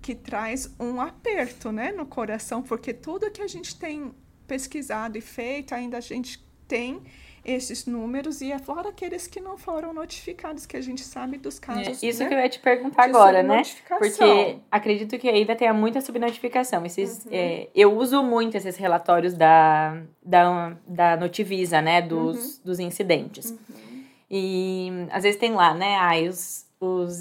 que 0.00 0.14
traz 0.14 0.72
um 0.78 1.00
aperto, 1.00 1.70
né, 1.72 1.90
no 1.92 2.06
coração, 2.06 2.62
porque 2.62 2.94
tudo 2.94 3.30
que 3.30 3.42
a 3.42 3.48
gente 3.48 3.76
tem 3.76 4.14
pesquisado 4.46 5.18
e 5.18 5.20
feito, 5.20 5.74
ainda 5.74 5.98
a 5.98 6.00
gente 6.00 6.42
tem 6.66 7.02
esses 7.48 7.86
números 7.86 8.40
e 8.40 8.52
é 8.52 8.58
fora 8.58 8.90
aqueles 8.90 9.26
que 9.26 9.40
não 9.40 9.56
foram 9.56 9.92
notificados, 9.92 10.66
que 10.66 10.76
a 10.76 10.80
gente 10.80 11.00
sabe 11.00 11.38
dos 11.38 11.58
é, 11.58 11.60
casos. 11.60 12.02
É, 12.02 12.06
isso 12.06 12.22
né? 12.22 12.28
que 12.28 12.34
eu 12.34 12.38
ia 12.38 12.48
te 12.48 12.58
perguntar 12.58 13.04
agora, 13.04 13.42
né? 13.42 13.62
Porque 13.98 14.58
acredito 14.70 15.18
que 15.18 15.28
ainda 15.28 15.56
tenha 15.56 15.72
muita 15.72 16.00
subnotificação. 16.00 16.84
Esses, 16.84 17.24
uhum. 17.24 17.30
é, 17.32 17.68
eu 17.74 17.96
uso 17.96 18.22
muito 18.22 18.56
esses 18.56 18.76
relatórios 18.76 19.34
da, 19.34 20.02
da, 20.24 20.76
da 20.86 21.16
Notivisa, 21.16 21.80
né? 21.80 22.02
Dos, 22.02 22.58
uhum. 22.58 22.64
dos 22.64 22.78
incidentes. 22.78 23.50
Uhum. 23.50 24.04
E 24.30 24.90
às 25.10 25.22
vezes 25.22 25.40
tem 25.40 25.52
lá, 25.52 25.72
né? 25.72 25.96
Ah, 25.96 26.28
os, 26.28 26.66
os 26.78 27.20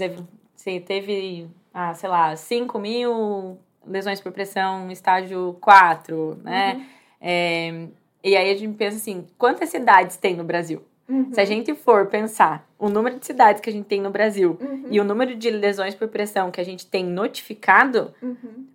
você 0.56 0.80
teve, 0.82 1.48
ah, 1.74 1.94
sei 1.94 2.10
lá, 2.10 2.36
5 2.36 2.78
mil 2.78 3.58
lesões 3.86 4.20
por 4.20 4.34
pressão 4.34 4.92
estágio 4.92 5.58
4, 5.62 6.42
né? 6.44 6.74
Uhum. 6.76 6.86
É, 7.22 7.88
e 8.24 8.36
aí 8.36 8.52
a 8.52 8.58
gente 8.58 8.76
pensa 8.76 8.98
assim, 8.98 9.26
quantas 9.38 9.70
cidades 9.70 10.18
tem 10.18 10.36
no 10.36 10.44
Brasil? 10.44 10.84
Uhum. 11.08 11.32
Se 11.32 11.40
a 11.40 11.46
gente 11.46 11.74
for 11.74 12.08
pensar 12.08 12.68
o 12.78 12.90
número 12.90 13.18
de 13.18 13.26
cidades 13.26 13.62
que 13.62 13.70
a 13.70 13.74
gente 13.74 13.86
tem 13.86 14.02
no 14.02 14.10
Brasil 14.10 14.58
uhum. 14.60 14.88
e 14.90 15.00
o 15.00 15.04
número 15.04 15.36
de 15.36 15.50
lesões 15.50 15.96
por 15.96 16.08
pressão 16.10 16.52
que 16.52 16.60
a 16.60 16.66
gente 16.66 16.86
tem 16.86 17.06
notificado, 17.06 18.14
uhum. 18.22 18.68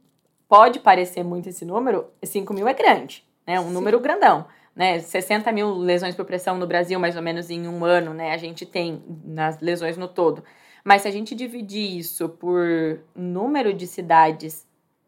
pode 0.49 0.81
parecer 0.81 1.23
muito 1.23 1.49
esse 1.49 1.65
número, 1.65 2.07
5 2.23 2.55
mil 2.55 2.67
é 2.67 2.73
grande, 2.73 3.25
né? 3.47 3.61
Um 3.61 3.69
Sim. 3.69 3.73
número 3.73 4.01
grandão. 4.01 4.47
Né, 4.75 5.01
60 5.01 5.53
mil 5.53 5.75
lesões 5.75 6.15
por 6.15 6.25
pressão 6.25 6.57
no 6.57 6.67
Brasil, 6.67 6.99
mais 6.99 7.15
ou 7.15 7.21
menos 7.21 7.51
em 7.51 7.69
um 7.69 7.85
ano, 7.85 8.15
né? 8.15 8.33
A 8.33 8.39
gente 8.39 8.65
tem 8.65 9.03
nas 9.23 9.61
lesões 9.61 9.99
no 9.99 10.09
todo. 10.09 10.43
Mas 10.83 11.03
se 11.03 11.09
a 11.09 11.11
gente 11.11 11.35
dividir 11.35 11.99
isso 11.99 12.27
por 12.27 13.01
número 13.15 13.75
de 13.75 13.87
cidades, 13.87 14.67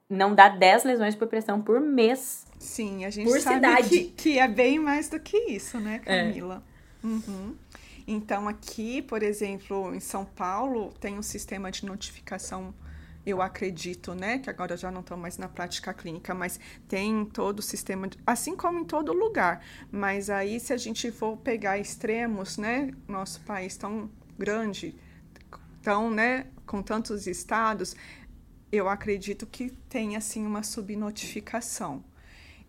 não 0.08 0.34
dá 0.34 0.48
10 0.48 0.84
lesões 0.84 1.14
por 1.14 1.26
pressão 1.28 1.62
por 1.62 1.80
mês. 1.80 2.46
Sim, 2.64 3.04
a 3.04 3.10
gente 3.10 3.28
Por 3.28 3.40
sabe 3.40 3.56
cidade. 3.56 3.88
Que, 3.88 4.04
que 4.10 4.38
é 4.38 4.48
bem 4.48 4.78
mais 4.78 5.08
do 5.08 5.20
que 5.20 5.36
isso, 5.36 5.78
né, 5.78 6.00
é. 6.06 6.24
Camila? 6.24 6.62
É. 7.02 7.06
Uhum. 7.06 7.54
Então, 8.06 8.48
aqui, 8.48 9.02
por 9.02 9.22
exemplo, 9.22 9.94
em 9.94 10.00
São 10.00 10.24
Paulo, 10.24 10.92
tem 11.00 11.18
um 11.18 11.22
sistema 11.22 11.70
de 11.70 11.86
notificação, 11.86 12.74
eu 13.24 13.40
acredito, 13.40 14.14
né? 14.14 14.38
Que 14.38 14.50
agora 14.50 14.76
já 14.76 14.90
não 14.90 15.00
estão 15.00 15.16
mais 15.16 15.38
na 15.38 15.48
prática 15.48 15.94
clínica, 15.94 16.34
mas 16.34 16.60
tem 16.86 17.24
todo 17.24 17.60
o 17.60 17.62
sistema, 17.62 18.08
de, 18.08 18.18
assim 18.26 18.54
como 18.56 18.80
em 18.80 18.84
todo 18.84 19.12
lugar. 19.12 19.64
Mas 19.90 20.28
aí, 20.28 20.60
se 20.60 20.72
a 20.72 20.76
gente 20.76 21.10
for 21.10 21.36
pegar 21.38 21.78
extremos, 21.78 22.58
né? 22.58 22.90
Nosso 23.08 23.40
país 23.40 23.76
tão 23.76 24.10
grande, 24.38 24.94
tão, 25.82 26.10
né? 26.10 26.46
Com 26.66 26.82
tantos 26.82 27.26
estados, 27.26 27.96
eu 28.70 28.88
acredito 28.88 29.46
que 29.46 29.70
tem, 29.88 30.16
assim, 30.16 30.44
uma 30.46 30.62
subnotificação. 30.62 32.04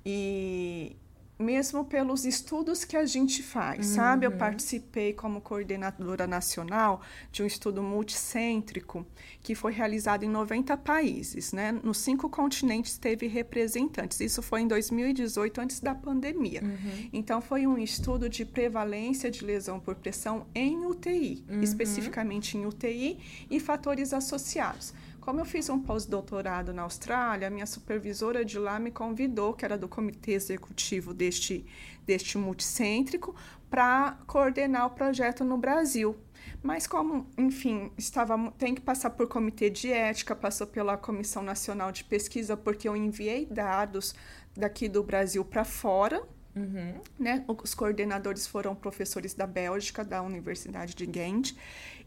E 0.05 0.95
mesmo 1.37 1.83
pelos 1.83 2.25
estudos 2.25 2.85
que 2.85 2.95
a 2.95 3.05
gente 3.05 3.43
faz, 3.43 3.89
uhum. 3.89 3.95
sabe? 3.95 4.25
Eu 4.25 4.31
uhum. 4.31 4.37
participei 4.37 5.13
como 5.13 5.41
coordenadora 5.41 6.25
nacional 6.25 7.01
de 7.31 7.43
um 7.43 7.45
estudo 7.45 7.83
multicêntrico 7.83 9.05
que 9.41 9.53
foi 9.53 9.73
realizado 9.73 10.23
em 10.23 10.29
90 10.29 10.77
países, 10.77 11.51
né? 11.51 11.71
Nos 11.71 11.97
cinco 11.97 12.29
continentes 12.29 12.97
teve 12.97 13.27
representantes. 13.27 14.19
Isso 14.21 14.41
foi 14.41 14.61
em 14.61 14.67
2018, 14.67 15.61
antes 15.61 15.79
da 15.79 15.93
pandemia. 15.93 16.63
Uhum. 16.63 17.09
Então, 17.11 17.41
foi 17.41 17.67
um 17.67 17.77
estudo 17.77 18.29
de 18.29 18.45
prevalência 18.45 19.29
de 19.29 19.43
lesão 19.43 19.79
por 19.79 19.95
pressão 19.95 20.47
em 20.55 20.85
UTI, 20.85 21.43
uhum. 21.49 21.61
especificamente 21.61 22.57
em 22.57 22.65
UTI 22.65 23.19
e 23.51 23.59
fatores 23.59 24.13
associados. 24.13 24.93
Como 25.25 25.39
eu 25.39 25.45
fiz 25.45 25.69
um 25.69 25.79
pós-doutorado 25.79 26.71
na 26.71 26.83
Austrália, 26.83 27.47
a 27.47 27.49
minha 27.49 27.65
supervisora 27.65 28.45
de 28.45 28.59
lá 28.59 28.79
me 28.79 28.91
convidou, 28.91 29.55
que 29.55 29.65
era 29.65 29.75
do 29.75 29.87
comitê 29.87 30.33
executivo 30.33 31.15
deste, 31.15 31.65
deste 32.05 32.37
multicêntrico, 32.37 33.35
para 33.67 34.19
coordenar 34.27 34.85
o 34.85 34.91
projeto 34.91 35.43
no 35.43 35.57
Brasil. 35.57 36.15
Mas 36.61 36.85
como, 36.85 37.27
enfim, 37.39 37.91
estava 37.97 38.51
tem 38.51 38.75
que 38.75 38.81
passar 38.81 39.09
por 39.09 39.27
comitê 39.27 39.67
de 39.67 39.91
ética, 39.91 40.35
passou 40.35 40.67
pela 40.67 40.95
Comissão 40.95 41.41
Nacional 41.41 41.91
de 41.91 42.03
Pesquisa, 42.03 42.55
porque 42.55 42.87
eu 42.87 42.95
enviei 42.95 43.47
dados 43.47 44.13
daqui 44.55 44.87
do 44.87 45.01
Brasil 45.01 45.43
para 45.43 45.65
fora, 45.65 46.21
Uhum. 46.55 47.01
Né? 47.19 47.43
Os 47.61 47.75
coordenadores 47.75 48.47
foram 48.47 48.73
professores 48.73 49.33
da 49.33 49.45
Bélgica, 49.45 50.05
da 50.05 50.21
Universidade 50.21 50.95
de 50.95 51.05
Ghent. 51.05 51.51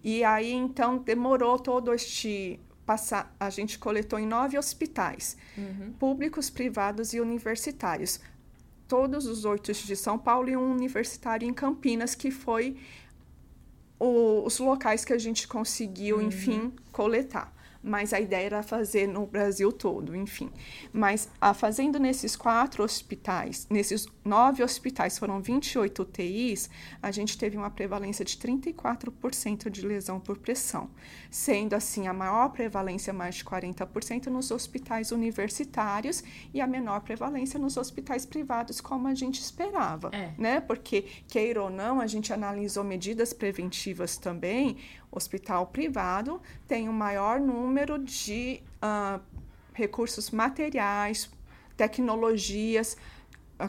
E 0.03 0.25
aí, 0.25 0.51
então, 0.53 0.97
demorou 0.97 1.59
todo 1.59 1.93
este 1.93 2.59
passar, 2.89 3.37
a 3.39 3.51
gente 3.51 3.79
coletou 3.79 4.19
em 4.19 4.27
nove 4.27 4.57
hospitais, 4.57 5.37
uhum. 5.59 5.93
públicos, 5.99 6.49
privados 6.49 7.13
e 7.13 7.21
universitários. 7.21 8.19
Todos 8.87 9.27
os 9.27 9.45
oito 9.45 9.71
de 9.75 9.95
São 9.95 10.19
Paulo 10.19 10.49
e 10.49 10.57
um 10.57 10.73
universitário 10.73 11.47
em 11.47 11.53
Campinas, 11.53 12.15
que 12.15 12.31
foi 12.31 12.79
o, 13.99 14.43
os 14.47 14.59
locais 14.59 15.05
que 15.05 15.13
a 15.13 15.19
gente 15.19 15.47
conseguiu, 15.47 16.17
uhum. 16.17 16.23
enfim, 16.23 16.73
coletar 16.91 17.53
mas 17.81 18.13
a 18.13 18.21
ideia 18.21 18.47
era 18.47 18.63
fazer 18.63 19.07
no 19.07 19.25
Brasil 19.25 19.71
todo, 19.71 20.15
enfim. 20.15 20.51
Mas 20.93 21.29
a 21.41 21.55
fazendo 21.55 21.99
nesses 21.99 22.35
quatro 22.35 22.83
hospitais, 22.83 23.67
nesses 23.71 24.07
nove 24.29 24.63
hospitais, 24.63 25.19
foram 25.19 25.41
28 25.41 26.03
UTIs, 26.03 26.69
a 27.03 27.11
gente 27.11 27.39
teve 27.39 27.57
uma 27.57 27.71
prevalência 27.71 28.25
de 28.25 28.37
34% 28.37 29.71
de 29.71 29.87
lesão 29.87 30.21
por 30.21 30.39
pressão, 30.39 30.91
sendo 31.31 31.75
assim 31.75 32.07
a 32.07 32.13
maior 32.13 32.51
prevalência, 32.51 33.13
mais 33.13 33.37
de 33.37 33.45
40%, 33.45 34.27
nos 34.27 34.51
hospitais 34.51 35.11
universitários 35.11 36.23
e 36.53 36.61
a 36.61 36.67
menor 36.67 37.01
prevalência 37.01 37.59
nos 37.59 37.77
hospitais 37.77 38.27
privados, 38.27 38.81
como 38.81 39.09
a 39.09 39.15
gente 39.15 39.41
esperava, 39.41 40.11
é. 40.13 40.33
né? 40.37 40.61
Porque, 40.61 41.07
queira 41.27 41.63
ou 41.63 41.71
não, 41.71 42.01
a 42.01 42.07
gente 42.07 42.33
analisou 42.33 42.85
medidas 42.85 43.33
preventivas 43.33 44.17
também, 44.19 44.77
hospital 45.11 45.67
privado 45.67 46.41
tem 46.67 46.89
o 46.89 46.93
um 46.93 46.95
maior 46.95 47.41
número 47.41 47.99
de 47.99 48.63
uh, 48.83 49.21
recursos 49.73 50.31
materiais, 50.31 51.31
tecnologias 51.77 52.97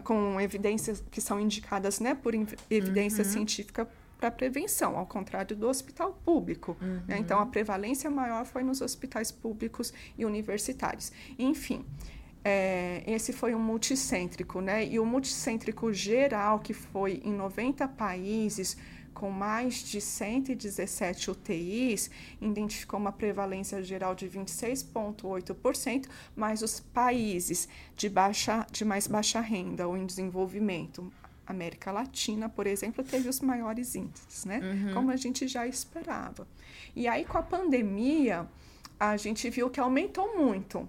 com 0.04 0.40
evidências 0.40 1.04
que 1.10 1.20
são 1.20 1.40
indicadas 1.40 2.00
né, 2.00 2.14
por 2.14 2.34
evidência 2.70 3.24
uhum. 3.24 3.30
científica 3.32 3.88
para 4.20 4.30
prevenção, 4.30 4.98
ao 4.98 5.06
contrário 5.06 5.56
do 5.56 5.68
hospital 5.68 6.20
público. 6.26 6.78
Uhum. 6.82 7.02
Né? 7.08 7.18
Então, 7.20 7.40
a 7.40 7.46
prevalência 7.46 8.10
maior 8.10 8.46
foi 8.46 8.64
nos 8.64 8.82
hospitais 8.82 9.32
públicos 9.32 9.94
e 10.18 10.26
universitários. 10.26 11.12
Enfim, 11.38 11.86
é, 12.44 13.04
esse 13.08 13.32
foi 13.32 13.56
um 13.56 13.60
multicêntrico, 13.60 14.62
né? 14.62 14.86
E 14.86 15.00
o 15.00 15.06
multicêntrico 15.06 15.92
geral, 15.94 16.60
que 16.60 16.74
foi 16.74 17.22
em 17.24 17.34
90 17.34 17.88
países, 17.88 18.78
com 19.20 19.30
mais 19.30 19.84
de 19.84 20.00
117 20.00 21.30
UTIs, 21.30 22.10
identificou 22.40 22.98
uma 22.98 23.12
prevalência 23.12 23.84
geral 23.84 24.16
de 24.16 24.30
26,8%, 24.30 26.08
mas 26.34 26.62
os 26.62 26.80
países 26.80 27.68
de, 27.98 28.08
baixa, 28.08 28.66
de 28.72 28.86
mais 28.86 29.08
baixa 29.08 29.42
renda 29.42 29.86
ou 29.86 29.98
em 29.98 30.06
desenvolvimento, 30.06 31.12
América 31.46 31.92
Latina, 31.92 32.48
por 32.48 32.66
exemplo, 32.66 33.04
teve 33.04 33.28
os 33.28 33.42
maiores 33.42 33.94
índices, 33.94 34.46
né? 34.46 34.62
Uhum. 34.64 34.94
Como 34.94 35.12
a 35.12 35.18
gente 35.18 35.50
já 35.50 35.68
esperava. 35.68 36.48
E 36.96 37.06
aí, 37.06 37.26
com 37.26 37.38
a 37.38 37.44
pandemia, 37.44 38.48
a 38.98 39.18
gente 39.18 39.50
viu 39.50 39.70
que 39.70 39.82
aumentou 39.82 40.38
muito. 40.38 40.88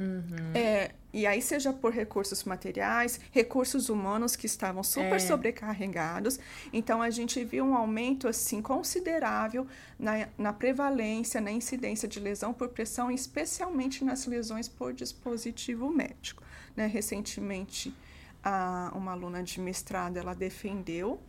Uhum. 0.00 0.52
É, 0.54 0.92
e 1.12 1.26
aí, 1.26 1.42
seja 1.42 1.74
por 1.74 1.92
recursos 1.92 2.44
materiais, 2.44 3.20
recursos 3.30 3.90
humanos 3.90 4.34
que 4.34 4.46
estavam 4.46 4.82
super 4.82 5.16
é. 5.16 5.18
sobrecarregados. 5.18 6.40
Então, 6.72 7.02
a 7.02 7.10
gente 7.10 7.44
viu 7.44 7.64
um 7.66 7.76
aumento, 7.76 8.26
assim, 8.26 8.62
considerável 8.62 9.66
na, 9.98 10.26
na 10.38 10.52
prevalência, 10.54 11.38
na 11.38 11.50
incidência 11.50 12.08
de 12.08 12.18
lesão 12.18 12.54
por 12.54 12.68
pressão, 12.68 13.10
especialmente 13.10 14.02
nas 14.02 14.24
lesões 14.24 14.68
por 14.68 14.94
dispositivo 14.94 15.90
médico. 15.90 16.42
Né? 16.74 16.86
Recentemente, 16.86 17.94
a, 18.42 18.90
uma 18.94 19.12
aluna 19.12 19.42
de 19.42 19.60
mestrado, 19.60 20.16
ela 20.16 20.34
defendeu 20.34 21.20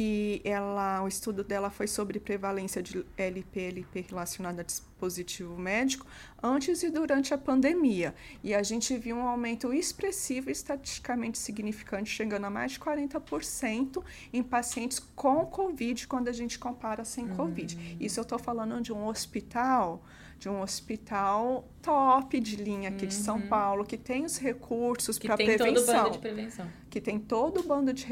e 0.00 0.40
ela, 0.44 1.02
o 1.02 1.08
estudo 1.08 1.42
dela 1.42 1.70
foi 1.70 1.88
sobre 1.88 2.20
prevalência 2.20 2.80
de 2.80 3.04
LP-LP 3.16 4.06
relacionada 4.08 4.60
a 4.60 4.64
dispositivo 4.64 5.58
médico 5.58 6.06
antes 6.40 6.84
e 6.84 6.88
durante 6.88 7.34
a 7.34 7.38
pandemia. 7.38 8.14
E 8.44 8.54
a 8.54 8.62
gente 8.62 8.96
viu 8.96 9.16
um 9.16 9.26
aumento 9.26 9.74
expressivo, 9.74 10.52
estatisticamente 10.52 11.36
significante, 11.36 12.10
chegando 12.10 12.44
a 12.44 12.50
mais 12.50 12.70
de 12.70 12.78
40% 12.78 14.00
em 14.32 14.40
pacientes 14.40 15.00
com 15.16 15.44
Covid, 15.46 16.06
quando 16.06 16.28
a 16.28 16.32
gente 16.32 16.60
compara 16.60 17.04
sem 17.04 17.28
uhum. 17.30 17.34
Covid. 17.34 17.96
Isso 17.98 18.20
eu 18.20 18.22
estou 18.22 18.38
falando 18.38 18.80
de 18.80 18.92
um 18.92 19.04
hospital 19.04 20.00
de 20.38 20.48
um 20.48 20.62
hospital 20.62 21.68
top 21.82 22.38
de 22.38 22.54
linha 22.54 22.90
aqui 22.90 23.02
uhum. 23.02 23.08
de 23.08 23.14
São 23.14 23.36
uhum. 23.38 23.48
Paulo, 23.48 23.84
que 23.84 23.96
tem 23.96 24.24
os 24.24 24.38
recursos 24.38 25.18
para 25.18 25.36
prevenção. 25.36 25.66
Que 25.66 25.74
tem 25.74 25.74
todo 25.74 25.82
o 25.82 25.86
bando 25.86 26.10
de 26.12 26.18
prevenção. 26.18 26.70
Que 26.88 27.00
tem 27.00 27.18
todo 27.18 27.60
o 27.60 27.62
bando 27.64 27.92
de 27.92 28.04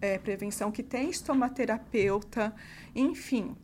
é, 0.00 0.18
prevenção, 0.18 0.70
que 0.70 0.82
tem 0.82 1.10
estomaterapeuta, 1.10 2.54
enfim, 2.94 3.56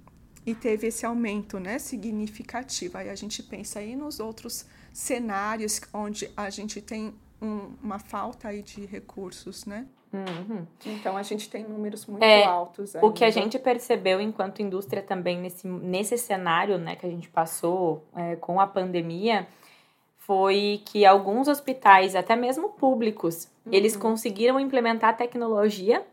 e 0.45 0.55
teve 0.55 0.89
esse 0.89 1.07
aumento 1.07 1.59
né, 1.59 1.79
significativo. 1.79 2.99
Aí 2.99 3.09
a 3.09 3.15
gente 3.15 3.43
pensa 3.43 3.79
aí 3.79 3.95
nos 3.95 4.21
outros 4.21 4.67
cenários 4.93 5.81
onde 5.93 6.31
a 6.37 6.51
gente 6.51 6.81
tem 6.81 7.15
um, 7.41 7.75
uma 7.83 7.99
falta 7.99 8.49
aí 8.49 8.63
de 8.63 8.85
recursos, 8.85 9.65
né? 9.65 9.87
Uhum. 10.13 10.67
Então 10.85 11.17
a 11.17 11.23
gente 11.23 11.49
tem 11.49 11.65
números 11.65 12.05
muito 12.05 12.23
é, 12.23 12.45
altos. 12.45 12.95
Ainda. 12.95 13.07
O 13.07 13.13
que 13.13 13.25
a 13.25 13.31
gente 13.31 13.59
percebeu 13.59 14.21
enquanto 14.21 14.61
indústria 14.61 15.03
também 15.03 15.41
nesse, 15.41 15.67
nesse 15.67 16.19
cenário 16.19 16.77
né, 16.77 16.97
que 16.97 17.07
a 17.07 17.09
gente 17.09 17.31
passou 17.31 18.07
é, 18.15 18.37
com 18.37 18.61
a 18.61 18.67
pandemia 18.67 19.47
foi 20.19 20.83
que 20.85 21.05
alguns 21.05 21.49
hospitais, 21.49 22.15
até 22.15 22.37
mesmo 22.37 22.71
públicos, 22.71 23.49
uhum. 23.65 23.73
eles 23.73 23.97
conseguiram 23.97 24.61
implementar 24.61 25.17
tecnologia 25.17 26.05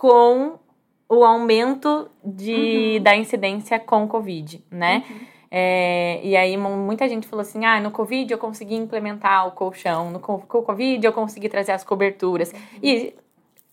com 0.00 0.58
o 1.06 1.22
aumento 1.22 2.10
de, 2.24 2.94
uhum. 2.96 3.02
da 3.02 3.14
incidência 3.14 3.78
com 3.78 4.08
Covid, 4.08 4.64
né? 4.70 5.04
Uhum. 5.10 5.16
É, 5.50 6.20
e 6.24 6.34
aí 6.38 6.56
muita 6.56 7.06
gente 7.06 7.26
falou 7.26 7.42
assim, 7.42 7.66
ah, 7.66 7.78
no 7.78 7.90
Covid 7.90 8.32
eu 8.32 8.38
consegui 8.38 8.76
implementar 8.76 9.46
o 9.46 9.50
colchão, 9.50 10.10
no 10.10 10.18
Covid 10.18 11.04
eu 11.04 11.12
consegui 11.12 11.50
trazer 11.50 11.72
as 11.72 11.84
coberturas. 11.84 12.50
Uhum. 12.50 12.58
E 12.82 13.14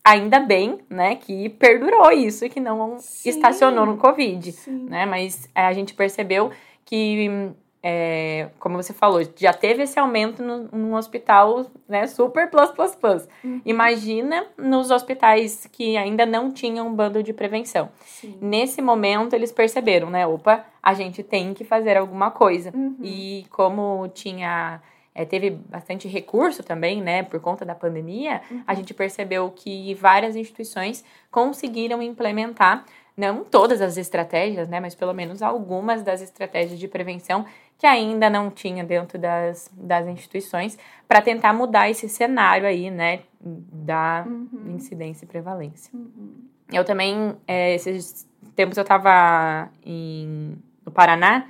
ainda 0.04 0.38
bem, 0.38 0.80
né, 0.90 1.14
que 1.14 1.48
perdurou 1.48 2.12
isso 2.12 2.44
e 2.44 2.50
que 2.50 2.60
não 2.60 2.98
Sim. 2.98 3.30
estacionou 3.30 3.86
no 3.86 3.96
Covid, 3.96 4.52
Sim. 4.52 4.84
né? 4.84 5.06
Mas 5.06 5.48
a 5.54 5.72
gente 5.72 5.94
percebeu 5.94 6.50
que 6.84 7.54
é, 7.82 8.48
como 8.58 8.76
você 8.76 8.92
falou, 8.92 9.20
já 9.36 9.52
teve 9.52 9.84
esse 9.84 9.98
aumento 9.98 10.42
no, 10.42 10.68
num 10.72 10.94
hospital 10.94 11.66
né, 11.88 12.06
super 12.06 12.50
plus 12.50 12.70
plus 12.72 12.94
plus. 12.94 13.28
Uhum. 13.44 13.60
Imagina 13.64 14.46
nos 14.56 14.90
hospitais 14.90 15.68
que 15.70 15.96
ainda 15.96 16.26
não 16.26 16.50
tinham 16.52 16.88
um 16.88 16.94
bando 16.94 17.22
de 17.22 17.32
prevenção. 17.32 17.88
Sim. 18.00 18.36
Nesse 18.40 18.82
momento 18.82 19.34
eles 19.34 19.52
perceberam, 19.52 20.10
né? 20.10 20.26
Opa, 20.26 20.64
a 20.82 20.92
gente 20.94 21.22
tem 21.22 21.54
que 21.54 21.64
fazer 21.64 21.96
alguma 21.96 22.30
coisa. 22.30 22.72
Uhum. 22.74 22.96
E 23.00 23.46
como 23.50 24.08
tinha 24.08 24.80
é, 25.14 25.24
teve 25.24 25.50
bastante 25.50 26.06
recurso 26.06 26.62
também, 26.62 27.02
né, 27.02 27.24
por 27.24 27.40
conta 27.40 27.64
da 27.64 27.74
pandemia, 27.74 28.40
uhum. 28.48 28.62
a 28.64 28.72
gente 28.72 28.94
percebeu 28.94 29.50
que 29.50 29.92
várias 29.94 30.36
instituições 30.36 31.04
conseguiram 31.28 32.00
implementar 32.00 32.84
não 33.16 33.42
todas 33.42 33.80
as 33.80 33.96
estratégias, 33.96 34.68
né, 34.68 34.78
mas 34.78 34.94
pelo 34.94 35.12
menos 35.12 35.42
algumas 35.42 36.04
das 36.04 36.22
estratégias 36.22 36.78
de 36.78 36.86
prevenção 36.86 37.44
que 37.78 37.86
ainda 37.86 38.28
não 38.28 38.50
tinha 38.50 38.82
dentro 38.82 39.16
das, 39.18 39.70
das 39.72 40.06
instituições 40.08 40.76
para 41.06 41.22
tentar 41.22 41.52
mudar 41.52 41.88
esse 41.88 42.08
cenário 42.08 42.66
aí, 42.66 42.90
né, 42.90 43.20
da 43.40 44.24
uhum. 44.26 44.74
incidência 44.74 45.24
e 45.24 45.28
prevalência. 45.28 45.90
Uhum. 45.94 46.48
Eu 46.72 46.84
também, 46.84 47.36
é, 47.46 47.74
esses 47.74 48.28
tempos 48.56 48.76
eu 48.76 48.82
estava 48.82 49.70
no 50.84 50.90
Paraná 50.92 51.46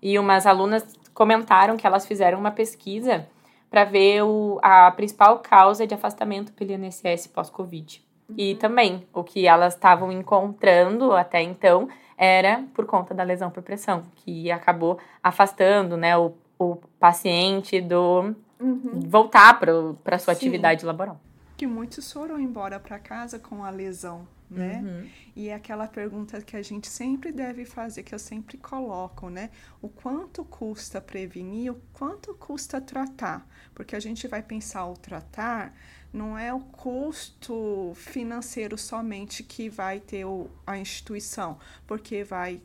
e 0.00 0.18
umas 0.18 0.46
alunas 0.46 0.86
comentaram 1.14 1.76
que 1.76 1.86
elas 1.86 2.06
fizeram 2.06 2.38
uma 2.38 2.50
pesquisa 2.50 3.26
para 3.70 3.84
ver 3.84 4.22
o, 4.22 4.60
a 4.62 4.90
principal 4.90 5.38
causa 5.38 5.86
de 5.86 5.94
afastamento 5.94 6.52
pelo 6.52 6.72
INSS 6.72 7.26
pós-Covid. 7.28 8.04
Uhum. 8.28 8.34
E 8.36 8.54
também 8.56 9.06
o 9.12 9.24
que 9.24 9.46
elas 9.46 9.72
estavam 9.74 10.12
encontrando 10.12 11.12
até 11.12 11.40
então 11.40 11.88
era 12.16 12.64
por 12.74 12.86
conta 12.86 13.14
da 13.14 13.22
lesão 13.22 13.50
por 13.50 13.62
pressão, 13.62 14.04
que 14.16 14.50
acabou 14.50 14.98
afastando 15.22 15.96
né, 15.96 16.16
o, 16.16 16.32
o 16.58 16.76
paciente 16.98 17.80
do 17.80 18.34
uhum. 18.60 19.00
voltar 19.06 19.58
para 19.58 20.16
a 20.16 20.18
sua 20.18 20.34
Sim. 20.34 20.46
atividade 20.46 20.84
laboral. 20.84 21.20
Que 21.56 21.66
muitos 21.66 22.12
foram 22.12 22.40
embora 22.40 22.80
para 22.80 22.98
casa 22.98 23.38
com 23.38 23.64
a 23.64 23.70
lesão 23.70 24.26
né? 24.52 24.82
Uhum. 24.84 25.10
E 25.34 25.48
é 25.48 25.54
aquela 25.54 25.86
pergunta 25.86 26.40
que 26.42 26.56
a 26.56 26.62
gente 26.62 26.88
sempre 26.88 27.32
deve 27.32 27.64
fazer, 27.64 28.02
que 28.02 28.14
eu 28.14 28.18
sempre 28.18 28.56
coloco, 28.58 29.28
né? 29.28 29.50
O 29.80 29.88
quanto 29.88 30.44
custa 30.44 31.00
prevenir, 31.00 31.72
o 31.72 31.80
quanto 31.92 32.34
custa 32.34 32.80
tratar? 32.80 33.48
Porque 33.74 33.96
a 33.96 34.00
gente 34.00 34.28
vai 34.28 34.42
pensar 34.42 34.86
o 34.86 34.94
tratar 34.94 35.74
não 36.12 36.36
é 36.36 36.52
o 36.52 36.60
custo 36.60 37.92
financeiro 37.94 38.76
somente 38.76 39.42
que 39.42 39.70
vai 39.70 39.98
ter 39.98 40.26
o, 40.26 40.50
a 40.66 40.76
instituição, 40.76 41.58
porque 41.86 42.22
vai 42.22 42.60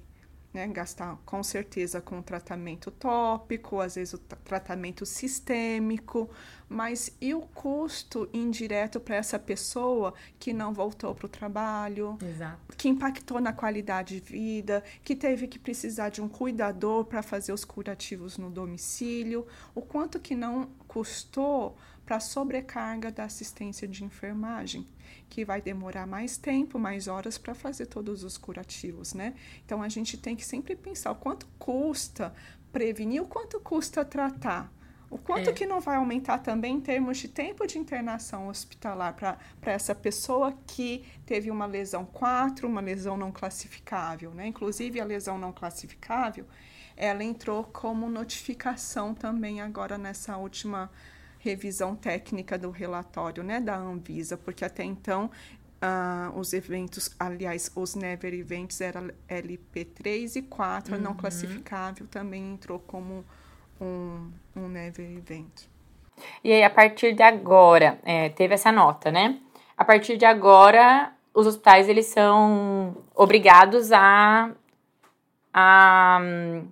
né, 0.58 0.68
gastar 0.68 1.20
com 1.24 1.44
certeza 1.44 2.02
com 2.02 2.20
tratamento 2.20 2.90
tópico, 2.90 3.80
às 3.80 3.94
vezes 3.94 4.16
o 4.16 4.18
tratamento 4.18 5.06
sistêmico, 5.06 6.28
mas 6.68 7.16
e 7.22 7.32
o 7.32 7.42
custo 7.42 8.28
indireto 8.34 9.00
para 9.00 9.18
essa 9.18 9.38
pessoa 9.38 10.16
que 10.40 10.52
não 10.52 10.74
voltou 10.74 11.14
para 11.14 11.28
o 11.28 11.30
trabalho, 11.30 12.18
Exato. 12.24 12.76
que 12.76 12.90
impactou 12.90 13.40
na 13.40 13.54
qualidade 13.54 14.20
de 14.20 14.32
vida, 14.32 14.84
que 15.04 15.16
teve 15.16 15.48
que 15.48 15.60
precisar 15.60 16.10
de 16.10 16.24
um 16.24 16.28
cuidador 16.28 17.06
para 17.06 17.22
fazer 17.22 17.54
os 17.54 17.64
curativos 17.64 18.40
no 18.40 18.50
domicílio, 18.50 19.46
o 19.76 19.82
quanto 19.84 20.20
que 20.20 20.34
não 20.34 20.70
custou 20.88 21.78
para 22.08 22.16
a 22.16 22.20
sobrecarga 22.22 23.12
da 23.12 23.26
assistência 23.26 23.86
de 23.86 24.06
enfermagem, 24.06 24.88
que 25.30 25.44
vai 25.44 25.62
demorar 25.62 26.08
mais 26.08 26.38
tempo, 26.38 26.80
mais 26.80 27.10
horas 27.10 27.38
para 27.38 27.54
fazer 27.54 27.88
todos 27.88 28.24
os 28.24 28.38
curativos, 28.38 29.14
né? 29.14 29.34
Então 29.66 29.84
a 29.84 29.90
gente 29.90 30.18
tem 30.18 30.34
que 30.34 30.46
sempre 30.46 30.74
pensar 30.74 31.12
o 31.12 31.16
quanto 31.16 31.46
custa 31.60 32.34
prevenir, 32.72 33.22
o 33.22 33.28
quanto 33.28 33.60
custa 33.60 34.06
tratar. 34.06 34.72
O 35.10 35.18
quanto 35.18 35.50
é. 35.50 35.54
que 35.54 35.66
não 35.66 35.82
vai 35.82 35.98
aumentar 35.98 36.38
também 36.38 36.76
em 36.76 36.82
termos 36.82 37.18
de 37.18 37.28
tempo 37.28 37.68
de 37.68 37.78
internação 37.78 38.48
hospitalar 38.48 39.14
para 39.14 39.72
essa 39.72 39.94
pessoa 39.94 40.54
que 40.66 41.06
teve 41.26 41.52
uma 41.52 41.66
lesão 41.66 42.06
4, 42.06 42.68
uma 42.68 42.82
lesão 42.82 43.18
não 43.18 43.34
classificável, 43.34 44.34
né? 44.34 44.48
Inclusive 44.48 45.02
a 45.02 45.06
lesão 45.06 45.38
não 45.38 45.52
classificável, 45.52 46.46
ela 46.96 47.24
entrou 47.24 47.66
como 47.66 48.10
notificação 48.10 49.14
também 49.14 49.60
agora 49.60 49.98
nessa 49.98 50.38
última 50.38 50.90
revisão 51.48 51.96
técnica 51.96 52.58
do 52.58 52.70
relatório 52.70 53.44
né, 53.44 53.60
da 53.60 53.76
Anvisa, 53.78 54.38
porque 54.38 54.66
até 54.66 54.84
então 54.84 55.30
uh, 55.82 56.38
os 56.38 56.54
eventos, 56.54 57.10
aliás, 57.20 57.72
os 57.76 57.96
Never 57.96 58.34
Events 58.34 58.82
eram 58.82 59.10
LP3 59.30 60.36
e 60.36 60.42
4, 60.42 60.96
uhum. 60.96 61.02
não 61.02 61.14
classificável 61.14 62.06
também 62.08 62.54
entrou 62.54 62.80
como 62.80 63.24
um, 63.80 64.32
um 64.56 64.68
Never 64.68 65.10
Event. 65.10 65.66
E 66.44 66.52
aí, 66.52 66.64
a 66.64 66.70
partir 66.70 67.14
de 67.14 67.24
agora, 67.24 68.00
é, 68.04 68.30
teve 68.30 68.56
essa 68.56 68.72
nota, 68.72 69.12
né? 69.12 69.40
A 69.78 69.86
partir 69.86 70.18
de 70.18 70.26
agora, 70.26 71.12
os 71.34 71.46
hospitais 71.46 71.88
eles 71.88 72.08
são 72.08 72.98
obrigados 73.16 73.92
a, 73.92 74.50
a 75.54 76.20
um, 76.20 76.68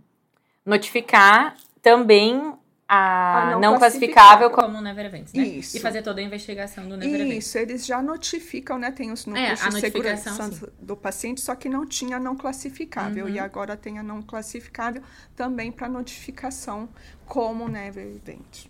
notificar 0.66 1.56
também 1.84 2.54
a, 2.88 3.52
não, 3.54 3.60
não 3.72 3.78
classificável, 3.80 4.52
como 4.52 4.80
Never 4.80 5.06
Events, 5.08 5.34
né? 5.34 5.44
Isso. 5.44 5.76
E 5.76 5.80
fazer 5.80 6.04
toda 6.04 6.22
a 6.22 6.24
investigação 6.24 6.88
do 6.88 6.96
Never 6.96 7.22
Events. 7.22 7.48
Isso, 7.48 7.58
eles 7.58 7.86
já 7.86 8.02
notificam, 8.02 8.78
né? 8.78 8.92
Tem 8.92 9.12
os 9.12 9.26
núcleos 9.26 9.66
é, 9.66 9.70
de 9.70 9.80
segurança 9.80 10.52
sim. 10.52 10.68
do 10.80 10.96
paciente, 10.96 11.42
só 11.42 11.56
que 11.56 11.68
não 11.68 11.86
tinha 11.86 12.20
não 12.20 12.36
classificável. 12.36 13.26
Uhum. 13.26 13.32
E 13.32 13.40
agora 13.40 13.76
tem 13.76 13.98
a 13.98 14.04
não 14.04 14.22
classificável 14.22 15.02
também 15.36 15.72
para 15.72 15.90
notificação 15.90 16.88
como 17.26 17.68
Never 17.68 18.06
Event. 18.06 18.68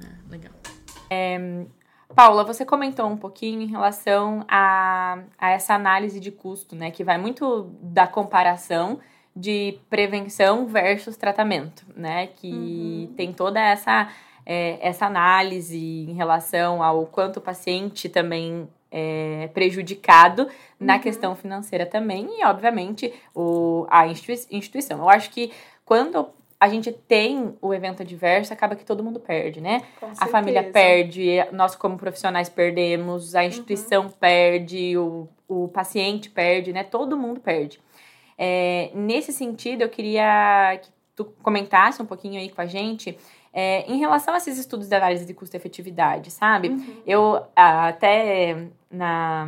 Ah, 0.00 0.06
legal. 0.30 0.52
É, 1.10 1.64
Paula, 2.14 2.44
você 2.44 2.64
comentou 2.64 3.08
um 3.08 3.16
pouquinho 3.16 3.60
em 3.62 3.66
relação 3.66 4.44
a, 4.48 5.18
a 5.38 5.50
essa 5.50 5.74
análise 5.74 6.20
de 6.20 6.30
custo, 6.30 6.76
né? 6.76 6.90
Que 6.90 7.02
vai 7.02 7.18
muito 7.18 7.74
da 7.82 8.06
comparação 8.06 9.00
de 9.34 9.78
prevenção 9.88 10.66
versus 10.66 11.16
tratamento, 11.16 11.84
né? 11.96 12.28
Que 12.28 12.52
uhum. 13.08 13.14
tem 13.16 13.32
toda 13.32 13.60
essa, 13.60 14.08
é, 14.44 14.78
essa 14.80 15.06
análise 15.06 15.78
em 15.78 16.12
relação 16.12 16.82
ao 16.82 17.06
quanto 17.06 17.38
o 17.38 17.40
paciente 17.40 18.08
também 18.08 18.68
é 18.94 19.48
prejudicado 19.54 20.46
na 20.78 20.96
uhum. 20.96 21.00
questão 21.00 21.34
financeira 21.34 21.86
também 21.86 22.28
e, 22.38 22.44
obviamente, 22.44 23.12
o, 23.34 23.86
a 23.88 24.06
instituição. 24.06 24.98
Eu 24.98 25.08
acho 25.08 25.30
que 25.30 25.50
quando 25.82 26.28
a 26.60 26.68
gente 26.68 26.92
tem 26.92 27.56
o 27.60 27.72
evento 27.72 28.02
adverso, 28.02 28.52
acaba 28.52 28.76
que 28.76 28.84
todo 28.84 29.02
mundo 29.02 29.18
perde, 29.18 29.60
né? 29.60 29.82
a 30.20 30.26
família 30.26 30.62
perde, 30.62 31.44
nós 31.50 31.74
como 31.74 31.96
profissionais 31.96 32.48
perdemos, 32.48 33.34
a 33.34 33.44
instituição 33.44 34.04
uhum. 34.04 34.10
perde, 34.10 34.96
o, 34.96 35.26
o 35.48 35.68
paciente 35.68 36.30
perde, 36.30 36.72
né? 36.72 36.84
Todo 36.84 37.16
mundo 37.16 37.40
perde. 37.40 37.80
É, 38.36 38.90
nesse 38.94 39.32
sentido, 39.32 39.82
eu 39.82 39.88
queria 39.88 40.80
que 40.82 40.90
tu 41.14 41.24
comentasse 41.42 42.00
um 42.00 42.06
pouquinho 42.06 42.40
aí 42.40 42.48
com 42.48 42.60
a 42.60 42.66
gente 42.66 43.18
é, 43.52 43.84
em 43.90 43.98
relação 43.98 44.34
a 44.34 44.38
esses 44.38 44.58
estudos 44.58 44.88
de 44.88 44.94
análise 44.94 45.26
de 45.26 45.34
custo-efetividade, 45.34 46.30
sabe? 46.30 46.70
Uhum. 46.70 47.02
Eu 47.06 47.44
até 47.54 48.68
na 48.90 49.46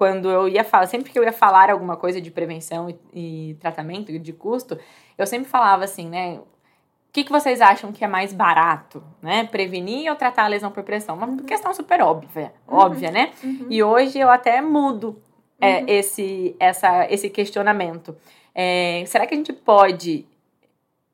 quando 0.00 0.30
eu 0.30 0.48
ia 0.48 0.64
falar, 0.64 0.86
sempre 0.86 1.12
que 1.12 1.18
eu 1.18 1.22
ia 1.22 1.32
falar 1.32 1.68
alguma 1.68 1.94
coisa 1.94 2.22
de 2.22 2.30
prevenção 2.30 2.88
e, 2.88 3.50
e 3.50 3.54
tratamento 3.60 4.18
de 4.18 4.32
custo, 4.32 4.78
eu 5.18 5.26
sempre 5.26 5.46
falava 5.46 5.84
assim, 5.84 6.08
né? 6.08 6.38
O 6.38 7.12
que, 7.12 7.22
que 7.22 7.30
vocês 7.30 7.60
acham 7.60 7.92
que 7.92 8.02
é 8.02 8.08
mais 8.08 8.32
barato, 8.32 9.02
né? 9.20 9.44
Prevenir 9.44 10.08
ou 10.08 10.16
tratar 10.16 10.44
a 10.44 10.48
lesão 10.48 10.70
por 10.70 10.82
pressão? 10.84 11.16
Uma 11.16 11.26
uhum. 11.26 11.36
questão 11.38 11.74
super 11.74 12.00
óbvia, 12.00 12.50
uhum. 12.66 12.78
óbvia, 12.78 13.10
né? 13.10 13.30
Uhum. 13.44 13.66
E 13.68 13.82
hoje 13.82 14.18
eu 14.18 14.30
até 14.30 14.62
mudo 14.62 15.20
é, 15.60 15.78
uhum. 15.78 15.84
esse, 15.88 16.56
essa, 16.58 17.06
esse 17.10 17.28
questionamento. 17.28 18.16
É, 18.54 19.04
será 19.06 19.26
que 19.26 19.34
a 19.34 19.36
gente 19.36 19.52
pode 19.52 20.26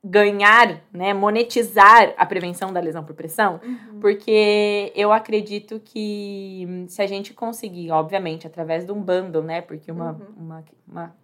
ganhar, 0.02 0.80
né, 0.92 1.12
monetizar 1.12 2.14
a 2.16 2.24
prevenção 2.24 2.72
da 2.72 2.80
lesão 2.80 3.04
por 3.04 3.14
pressão? 3.14 3.60
Uhum. 3.62 4.00
Porque 4.00 4.92
eu 4.94 5.12
acredito 5.12 5.80
que 5.84 6.86
se 6.88 7.02
a 7.02 7.06
gente 7.06 7.34
conseguir, 7.34 7.90
obviamente, 7.90 8.46
através 8.46 8.84
de 8.86 8.92
um 8.92 9.02
bundle, 9.02 9.42
né, 9.42 9.60
porque 9.60 9.90
uma, 9.90 10.12
uhum. 10.12 10.26
uma, 10.36 10.64
uma, 10.86 11.16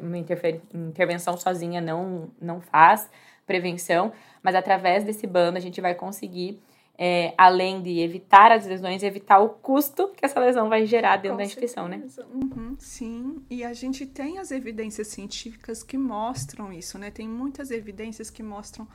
uma 0.00 0.18
intervenção 0.18 1.36
sozinha 1.36 1.80
não, 1.80 2.30
não 2.40 2.60
faz 2.60 3.10
prevenção, 3.46 4.12
mas 4.42 4.54
através 4.54 5.04
desse 5.04 5.26
bundle 5.26 5.56
a 5.56 5.60
gente 5.60 5.80
vai 5.80 5.94
conseguir 5.94 6.58
é, 7.02 7.32
além 7.38 7.80
de 7.80 7.98
evitar 7.98 8.52
as 8.52 8.66
lesões, 8.66 9.02
evitar 9.02 9.38
o 9.38 9.48
custo 9.48 10.08
que 10.08 10.22
essa 10.22 10.38
lesão 10.38 10.68
vai 10.68 10.84
gerar 10.84 11.16
dentro 11.16 11.30
Com 11.30 11.36
da 11.38 11.44
instituição, 11.44 11.88
né? 11.88 11.96
certeza. 11.96 12.26
né? 12.26 12.28
Uhum, 12.34 12.76
sim, 12.78 13.42
e 13.48 13.64
a 13.64 13.72
gente 13.72 14.04
tem 14.04 14.38
as 14.38 14.50
evidências 14.50 15.08
científicas 15.08 15.82
que 15.82 15.96
mostram 15.96 16.70
isso, 16.70 16.98
né? 16.98 17.10
Tem 17.10 17.26
muitas 17.26 17.70
evidências 17.70 18.28
que 18.28 18.42
mostram 18.42 18.86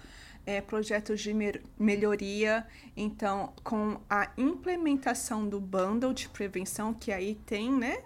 é, 0.46 0.62
projetos 0.62 1.20
de 1.20 1.34
melhoria. 1.80 2.68
Então, 2.96 3.52
com 3.64 4.00
a 4.08 4.32
implementação 4.38 5.50
do 5.50 5.60
bundle 5.60 6.14
de 6.14 6.30
prevenção, 6.30 6.94
que 6.94 7.12
aí 7.12 7.34
tem, 7.44 7.72
né? 7.72 8.04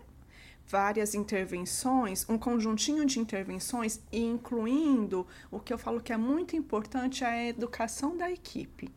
Várias 0.65 1.13
intervenções, 1.13 2.25
um 2.29 2.37
conjuntinho 2.37 3.03
de 3.05 3.19
intervenções, 3.19 3.99
incluindo 4.13 5.27
o 5.51 5.59
que 5.59 5.73
eu 5.73 5.77
falo 5.77 5.99
que 5.99 6.13
é 6.13 6.17
muito 6.17 6.55
importante, 6.55 7.25
a 7.25 7.45
educação 7.45 8.15
da 8.15 8.31
equipe. 8.31 8.89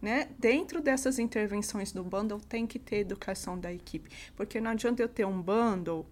Né? 0.00 0.28
Dentro 0.38 0.80
dessas 0.80 1.18
intervenções 1.18 1.90
do 1.90 2.04
bundle 2.04 2.40
tem 2.40 2.66
que 2.66 2.78
ter 2.78 2.98
educação 2.98 3.58
da 3.58 3.72
equipe, 3.72 4.08
porque 4.36 4.60
não 4.60 4.70
adianta 4.70 5.02
eu 5.02 5.08
ter 5.08 5.24
um 5.24 5.42
bundle 5.42 6.06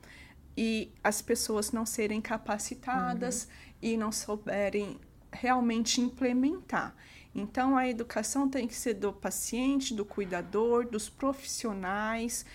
e 0.56 0.90
as 1.04 1.22
pessoas 1.22 1.70
não 1.70 1.86
serem 1.86 2.20
capacitadas 2.20 3.44
uhum. 3.44 3.48
e 3.82 3.96
não 3.96 4.10
souberem 4.10 4.98
realmente 5.32 6.00
implementar. 6.00 6.96
Então 7.34 7.76
a 7.76 7.86
educação 7.86 8.48
tem 8.48 8.66
que 8.66 8.74
ser 8.74 8.94
do 8.94 9.12
paciente, 9.12 9.94
do 9.94 10.04
cuidador, 10.04 10.88
dos 10.88 11.08
profissionais, 11.08 12.46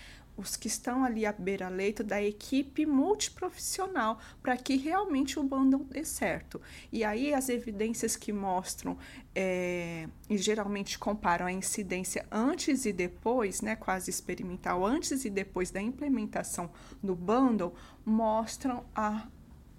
os 0.42 0.56
que 0.56 0.66
estão 0.66 1.04
ali 1.04 1.24
à 1.24 1.32
beira-leito 1.32 2.02
da 2.02 2.22
equipe 2.22 2.84
multiprofissional 2.84 4.18
para 4.42 4.56
que 4.56 4.76
realmente 4.76 5.38
o 5.38 5.42
bundle 5.42 5.84
dê 5.84 6.04
certo. 6.04 6.60
E 6.90 7.04
aí 7.04 7.32
as 7.32 7.48
evidências 7.48 8.16
que 8.16 8.32
mostram 8.32 8.98
é, 9.34 10.08
e 10.28 10.36
geralmente 10.36 10.98
comparam 10.98 11.46
a 11.46 11.52
incidência 11.52 12.26
antes 12.30 12.84
e 12.84 12.92
depois, 12.92 13.60
né, 13.62 13.76
quase 13.76 14.10
experimental, 14.10 14.84
antes 14.84 15.24
e 15.24 15.30
depois 15.30 15.70
da 15.70 15.80
implementação 15.80 16.70
do 17.02 17.14
bundle, 17.14 17.74
mostram 18.04 18.84
a 18.94 19.26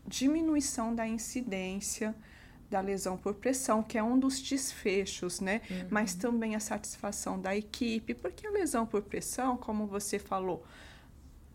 diminuição 0.08 0.94
da 0.94 1.08
incidência 1.08 2.16
da 2.74 2.82
lesão 2.82 3.16
por 3.16 3.36
pressão, 3.36 3.84
que 3.84 4.00
é 4.00 4.04
um 4.04 4.18
dos 4.18 4.42
desfechos, 4.42 5.40
né? 5.40 5.62
Uhum. 5.70 5.88
Mas 5.92 6.16
também 6.16 6.56
a 6.56 6.60
satisfação 6.60 7.40
da 7.40 7.56
equipe, 7.56 8.16
porque 8.16 8.48
a 8.48 8.50
lesão 8.50 8.84
por 8.84 9.04
pressão, 9.04 9.56
como 9.56 9.86
você 9.86 10.18
falou, 10.18 10.66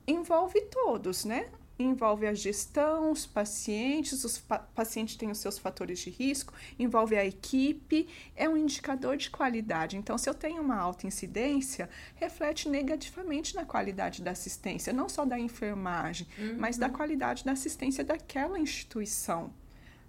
envolve 0.06 0.60
todos, 0.70 1.24
né? 1.24 1.48
envolve 1.80 2.26
a 2.26 2.34
gestão, 2.34 3.12
os 3.12 3.24
pacientes, 3.24 4.24
os 4.24 4.36
pa 4.36 4.58
pacientes 4.58 5.14
têm 5.14 5.30
os 5.30 5.38
seus 5.38 5.60
fatores 5.60 6.00
de 6.00 6.10
risco, 6.10 6.52
envolve 6.76 7.16
a 7.16 7.24
equipe, 7.24 8.08
é 8.34 8.48
um 8.48 8.56
indicador 8.56 9.16
de 9.16 9.30
qualidade. 9.30 9.96
Então, 9.96 10.18
se 10.18 10.28
eu 10.28 10.34
tenho 10.34 10.60
uma 10.60 10.76
alta 10.76 11.06
incidência, 11.06 11.88
reflete 12.16 12.68
negativamente 12.68 13.54
na 13.54 13.64
qualidade 13.64 14.22
da 14.22 14.32
assistência, 14.32 14.92
não 14.92 15.08
só 15.08 15.24
da 15.24 15.38
enfermagem, 15.38 16.26
uhum. 16.36 16.56
mas 16.58 16.76
da 16.76 16.90
qualidade 16.90 17.44
da 17.44 17.52
assistência 17.52 18.02
daquela 18.02 18.58
instituição. 18.58 19.52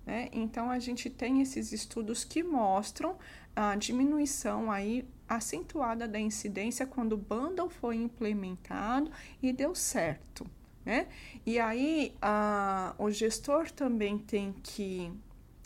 Né? 0.09 0.27
Então, 0.31 0.71
a 0.71 0.79
gente 0.79 1.07
tem 1.07 1.39
esses 1.39 1.71
estudos 1.71 2.23
que 2.23 2.41
mostram 2.41 3.15
a 3.55 3.75
diminuição 3.75 4.71
aí 4.71 5.07
acentuada 5.27 6.07
da 6.07 6.19
incidência 6.19 6.87
quando 6.87 7.13
o 7.13 7.17
bundle 7.17 7.69
foi 7.69 7.97
implementado 7.97 9.11
e 9.39 9.53
deu 9.53 9.75
certo. 9.75 10.47
Né? 10.83 11.05
E 11.45 11.59
aí 11.59 12.15
a, 12.19 12.95
o 12.97 13.11
gestor 13.11 13.69
também 13.69 14.17
tem 14.17 14.51
que, 14.63 15.11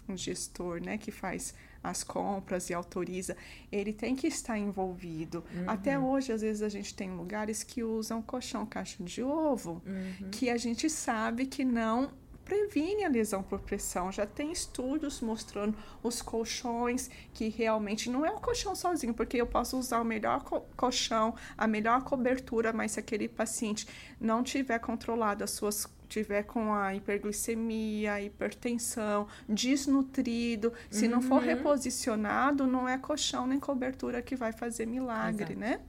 o 0.09 0.17
gestor 0.17 0.81
né, 0.81 0.97
que 0.97 1.09
faz 1.09 1.53
as 1.81 2.03
compras 2.03 2.69
e 2.69 2.73
autoriza, 2.73 3.37
ele 3.71 3.93
tem 3.93 4.13
que 4.13 4.27
estar 4.27 4.57
envolvido. 4.57 5.41
Uhum. 5.55 5.69
Até 5.69 5.97
hoje, 5.97 6.33
às 6.33 6.41
vezes, 6.41 6.61
a 6.61 6.69
gente 6.69 6.93
tem 6.93 7.11
lugares 7.15 7.63
que 7.63 7.81
usam 7.81 8.21
colchão 8.21 8.65
caixa 8.65 9.01
de 9.01 9.23
ovo, 9.23 9.81
uhum. 9.85 10.29
que 10.31 10.49
a 10.49 10.57
gente 10.57 10.89
sabe 10.89 11.45
que 11.45 11.63
não 11.63 12.11
previne 12.45 13.03
a 13.03 13.09
lesão 13.09 13.41
por 13.41 13.59
pressão. 13.59 14.11
Já 14.11 14.25
tem 14.25 14.51
estudos 14.51 15.21
mostrando 15.21 15.77
os 16.01 16.21
colchões 16.21 17.09
que 17.33 17.49
realmente 17.49 18.09
não 18.09 18.25
é 18.25 18.31
o 18.31 18.39
colchão 18.39 18.75
sozinho, 18.75 19.13
porque 19.13 19.37
eu 19.37 19.47
posso 19.47 19.77
usar 19.77 20.01
o 20.01 20.05
melhor 20.05 20.43
colchão, 20.75 21.35
a 21.57 21.67
melhor 21.67 22.03
cobertura, 22.03 22.73
mas 22.73 22.93
se 22.93 22.99
aquele 22.99 23.27
paciente 23.27 23.87
não 24.19 24.43
tiver 24.43 24.79
controlado 24.79 25.43
as 25.43 25.51
suas 25.51 25.87
tiver 26.13 26.43
com 26.43 26.71
a 26.71 26.93
hiperglicemia, 26.93 28.21
hipertensão, 28.21 29.27
desnutrido, 29.49 30.71
se 30.91 31.05
uhum. 31.05 31.11
não 31.11 31.21
for 31.23 31.41
uhum. 31.41 31.47
reposicionado, 31.47 32.67
não 32.67 32.87
é 32.87 32.99
colchão 32.99 33.47
nem 33.47 33.59
cobertura 33.59 34.21
que 34.21 34.35
vai 34.35 34.51
fazer 34.51 34.85
milagre, 34.85 35.53
Exato. 35.53 35.59
né? 35.59 35.79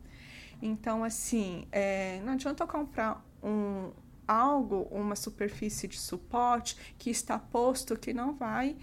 Então, 0.62 1.04
assim, 1.04 1.66
é, 1.70 2.22
não 2.24 2.32
adianta 2.32 2.62
eu 2.62 2.68
comprar 2.68 3.22
um, 3.42 3.90
algo, 4.26 4.88
uma 4.90 5.16
superfície 5.16 5.88
de 5.88 5.98
suporte 5.98 6.94
que 6.98 7.10
está 7.10 7.38
posto 7.38 7.96
que 7.96 8.12
não 8.12 8.34
vai 8.34 8.76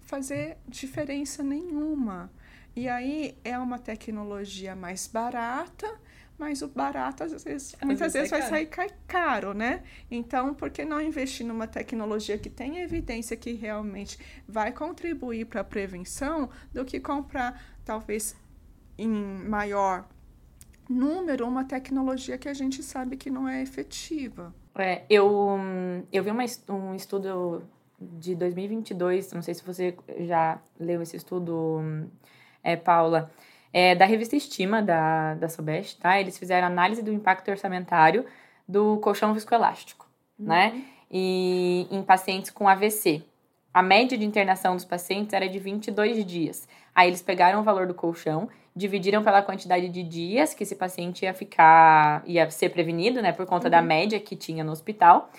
fazer 0.00 0.56
diferença 0.68 1.42
nenhuma. 1.42 2.30
E 2.74 2.88
aí 2.88 3.36
é 3.42 3.58
uma 3.58 3.78
tecnologia 3.78 4.76
mais 4.76 5.06
barata, 5.06 5.88
mas 6.38 6.60
o 6.60 6.68
barato 6.68 7.24
às 7.24 7.44
vezes, 7.44 7.74
muitas 7.82 8.12
vezes 8.12 8.30
vai 8.30 8.42
sair 8.42 8.68
caro, 9.06 9.54
né? 9.54 9.82
Então, 10.10 10.54
por 10.54 10.68
que 10.70 10.84
não 10.84 11.00
investir 11.00 11.46
numa 11.46 11.66
tecnologia 11.66 12.36
que 12.36 12.50
tem 12.50 12.78
evidência 12.78 13.36
que 13.36 13.52
realmente 13.54 14.18
vai 14.46 14.72
contribuir 14.72 15.46
para 15.46 15.62
a 15.62 15.64
prevenção 15.64 16.50
do 16.72 16.84
que 16.84 17.00
comprar 17.00 17.60
talvez 17.84 18.36
em 18.98 19.08
maior 19.08 20.06
número 20.88 21.46
uma 21.46 21.64
tecnologia 21.64 22.38
que 22.38 22.48
a 22.48 22.54
gente 22.54 22.82
sabe 22.82 23.16
que 23.16 23.30
não 23.30 23.48
é 23.48 23.62
efetiva? 23.62 24.54
É, 24.78 25.02
eu, 25.08 25.58
eu 26.12 26.22
vi 26.22 26.30
uma, 26.30 26.44
um 26.68 26.94
estudo 26.94 27.62
de 27.98 28.34
2022, 28.34 29.32
não 29.32 29.42
sei 29.42 29.54
se 29.54 29.64
você 29.64 29.96
já 30.20 30.58
leu 30.78 31.00
esse 31.02 31.16
estudo, 31.16 32.08
é, 32.62 32.76
Paula, 32.76 33.30
é, 33.72 33.94
da 33.94 34.04
revista 34.04 34.36
Estima, 34.36 34.82
da, 34.82 35.34
da 35.34 35.48
Sobest, 35.48 35.98
tá? 35.98 36.20
Eles 36.20 36.38
fizeram 36.38 36.66
análise 36.66 37.02
do 37.02 37.12
impacto 37.12 37.50
orçamentário 37.50 38.26
do 38.68 38.98
colchão 38.98 39.32
viscoelástico, 39.32 40.08
uhum. 40.38 40.46
né? 40.46 40.84
E 41.10 41.86
em 41.90 42.02
pacientes 42.02 42.50
com 42.50 42.68
AVC. 42.68 43.22
A 43.72 43.82
média 43.82 44.16
de 44.16 44.24
internação 44.24 44.74
dos 44.74 44.84
pacientes 44.84 45.32
era 45.32 45.48
de 45.48 45.58
22 45.58 46.24
dias. 46.24 46.66
Aí 46.94 47.08
eles 47.08 47.22
pegaram 47.22 47.60
o 47.60 47.62
valor 47.62 47.86
do 47.86 47.94
colchão, 47.94 48.48
dividiram 48.76 49.24
pela 49.24 49.40
quantidade 49.40 49.88
de 49.88 50.02
dias 50.02 50.52
que 50.52 50.62
esse 50.62 50.76
paciente 50.76 51.24
ia 51.24 51.32
ficar, 51.32 52.22
ia 52.26 52.48
ser 52.50 52.68
prevenido, 52.68 53.22
né, 53.22 53.32
por 53.32 53.46
conta 53.46 53.64
uhum. 53.66 53.70
da 53.70 53.80
média 53.80 54.20
que 54.20 54.36
tinha 54.36 54.62
no 54.62 54.70
hospital. 54.70 55.30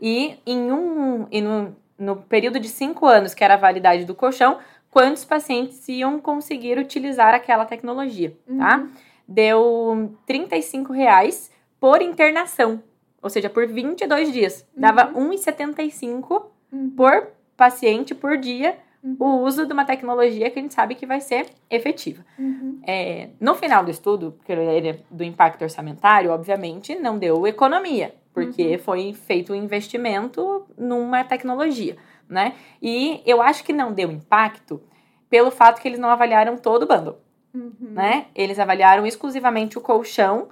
E 0.00 0.38
em 0.46 0.70
um, 0.70 1.26
e 1.28 1.40
no, 1.40 1.76
no 1.98 2.16
período 2.16 2.60
de 2.60 2.68
cinco 2.68 3.06
anos, 3.06 3.34
que 3.34 3.42
era 3.42 3.54
a 3.54 3.56
validade 3.56 4.04
do 4.04 4.14
colchão, 4.14 4.58
quantos 4.92 5.24
pacientes 5.24 5.88
iam 5.88 6.20
conseguir 6.20 6.78
utilizar 6.78 7.34
aquela 7.34 7.64
tecnologia, 7.64 8.36
tá? 8.56 8.78
Uhum. 8.78 8.90
Deu 9.26 10.16
35 10.26 10.92
reais 10.92 11.50
por 11.80 12.00
internação, 12.00 12.80
ou 13.20 13.28
seja, 13.28 13.50
por 13.50 13.66
22 13.66 14.32
dias. 14.32 14.64
Dava 14.76 15.10
uhum. 15.18 15.30
1,75 15.30 16.44
uhum. 16.70 16.90
por 16.90 17.28
paciente 17.56 18.14
por 18.14 18.36
dia 18.36 18.78
uhum. 19.04 19.16
o 19.18 19.42
uso 19.42 19.66
de 19.66 19.72
uma 19.72 19.84
tecnologia 19.84 20.50
que 20.50 20.58
a 20.58 20.62
gente 20.62 20.72
sabe 20.72 20.94
que 20.94 21.04
vai 21.04 21.20
ser 21.20 21.46
efetiva. 21.70 22.24
Uhum. 22.38 22.80
É, 22.86 23.28
no 23.38 23.54
final 23.54 23.84
do 23.84 23.90
estudo, 23.90 24.32
porque 24.32 24.50
ele 24.50 24.88
é 24.88 24.98
do 25.10 25.22
impacto 25.22 25.62
orçamentário, 25.62 26.30
obviamente, 26.30 26.94
não 26.94 27.18
deu 27.18 27.46
economia, 27.46 28.14
porque 28.32 28.72
uhum. 28.72 28.78
foi 28.78 29.12
feito 29.12 29.52
um 29.52 29.56
investimento 29.56 30.66
numa 30.76 31.22
tecnologia, 31.22 31.96
né? 32.28 32.54
E 32.80 33.20
eu 33.26 33.42
acho 33.42 33.62
que 33.62 33.72
não 33.72 33.92
deu 33.92 34.10
impacto 34.10 34.82
pelo 35.28 35.50
fato 35.50 35.80
que 35.80 35.88
eles 35.88 36.00
não 36.00 36.08
avaliaram 36.08 36.56
todo 36.56 36.84
o 36.84 36.86
bundle, 36.86 37.18
uhum. 37.52 37.74
né? 37.80 38.26
Eles 38.34 38.58
avaliaram 38.58 39.06
exclusivamente 39.06 39.76
o 39.76 39.80
colchão 39.80 40.48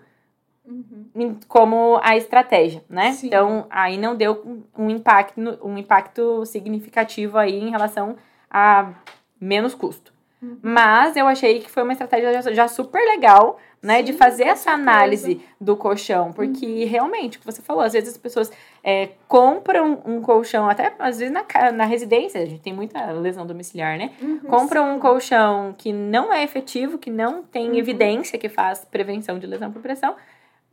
Uhum. 0.65 1.41
como 1.49 1.99
a 2.05 2.17
estratégia, 2.17 2.85
né? 2.89 3.11
Sim. 3.11 3.27
Então, 3.27 3.67
aí 3.69 3.99
não 3.99 4.15
deu 4.15 4.65
um 4.79 4.89
impacto, 4.89 5.41
um 5.61 5.77
impacto 5.77 6.47
significativo 6.47 7.37
aí 7.37 7.59
em 7.59 7.69
relação 7.69 8.17
a 8.53 8.93
menos 9.41 9.75
custo. 9.75 10.13
Uhum. 10.43 10.59
Mas 10.61 11.17
eu 11.17 11.27
achei 11.29 11.61
que 11.61 11.71
foi 11.71 11.85
uma 11.85 11.93
estratégia 11.93 12.43
já, 12.43 12.53
já 12.53 12.69
super 12.69 12.99
legal, 12.99 13.61
né? 13.81 13.99
Sim, 13.99 14.05
de 14.05 14.13
fazer 14.13 14.45
essa 14.45 14.73
análise 14.73 15.41
do 15.61 15.77
colchão. 15.77 16.33
Porque 16.33 16.67
uhum. 16.67 16.89
realmente, 16.89 17.39
o 17.39 17.41
que 17.41 17.47
você 17.47 17.63
falou, 17.63 17.83
às 17.83 17.93
vezes 17.93 18.11
as 18.11 18.19
pessoas 18.19 18.51
é, 18.83 19.11
compram 19.29 20.03
um 20.05 20.21
colchão, 20.21 20.69
até 20.69 20.93
às 20.99 21.21
vezes 21.21 21.33
na, 21.33 21.45
na 21.73 21.85
residência, 21.85 22.43
a 22.43 22.45
gente 22.45 22.61
tem 22.61 22.73
muita 22.73 23.13
lesão 23.13 23.47
domiciliar, 23.47 23.97
né? 23.97 24.11
Uhum, 24.21 24.41
compram 24.41 24.85
sim. 24.85 24.97
um 24.97 24.99
colchão 24.99 25.75
que 25.79 25.93
não 25.93 26.33
é 26.33 26.43
efetivo, 26.43 26.99
que 26.99 27.11
não 27.11 27.45
tem 27.45 27.71
uhum. 27.71 27.77
evidência 27.77 28.39
que 28.39 28.49
faz 28.49 28.85
prevenção 28.85 29.39
de 29.39 29.47
lesão 29.47 29.71
por 29.71 29.81
pressão 29.81 30.17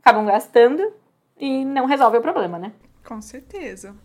acabam 0.02 0.26
gastando 0.26 0.92
e 1.40 1.64
não 1.64 1.86
resolve 1.86 2.18
o 2.18 2.22
problema, 2.22 2.58
né? 2.58 2.72
Com 3.06 3.22
certeza. 3.22 3.96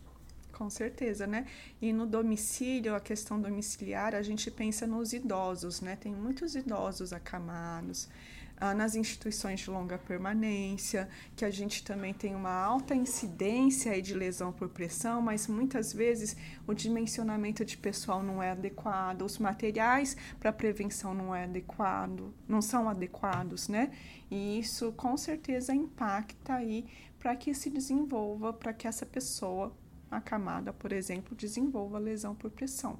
Com 0.54 0.70
certeza, 0.70 1.26
né? 1.26 1.46
E 1.82 1.92
no 1.92 2.06
domicílio, 2.06 2.94
a 2.94 3.00
questão 3.00 3.40
domiciliar, 3.40 4.14
a 4.14 4.22
gente 4.22 4.50
pensa 4.50 4.86
nos 4.86 5.12
idosos, 5.12 5.80
né? 5.80 5.96
Tem 5.96 6.14
muitos 6.14 6.54
idosos 6.54 7.12
acamados 7.12 8.08
ah, 8.56 8.72
nas 8.72 8.94
instituições 8.94 9.60
de 9.60 9.70
longa 9.70 9.98
permanência, 9.98 11.08
que 11.34 11.44
a 11.44 11.50
gente 11.50 11.82
também 11.82 12.14
tem 12.14 12.36
uma 12.36 12.52
alta 12.52 12.94
incidência 12.94 14.00
de 14.00 14.14
lesão 14.14 14.52
por 14.52 14.68
pressão, 14.68 15.20
mas 15.20 15.48
muitas 15.48 15.92
vezes 15.92 16.36
o 16.68 16.72
dimensionamento 16.72 17.64
de 17.64 17.76
pessoal 17.76 18.22
não 18.22 18.40
é 18.40 18.52
adequado, 18.52 19.22
os 19.22 19.38
materiais 19.38 20.16
para 20.38 20.52
prevenção 20.52 21.12
não 21.12 21.34
é 21.34 21.44
adequado, 21.44 22.32
não 22.46 22.62
são 22.62 22.88
adequados, 22.88 23.66
né? 23.66 23.90
E 24.30 24.60
isso 24.60 24.92
com 24.92 25.16
certeza 25.16 25.74
impacta 25.74 26.54
aí 26.54 26.86
para 27.18 27.34
que 27.34 27.52
se 27.54 27.70
desenvolva, 27.70 28.52
para 28.52 28.72
que 28.72 28.86
essa 28.86 29.04
pessoa 29.04 29.74
acamada, 30.16 30.72
por 30.72 30.92
exemplo, 30.92 31.34
desenvolva 31.34 31.98
lesão 31.98 32.34
por 32.34 32.50
pressão. 32.50 32.98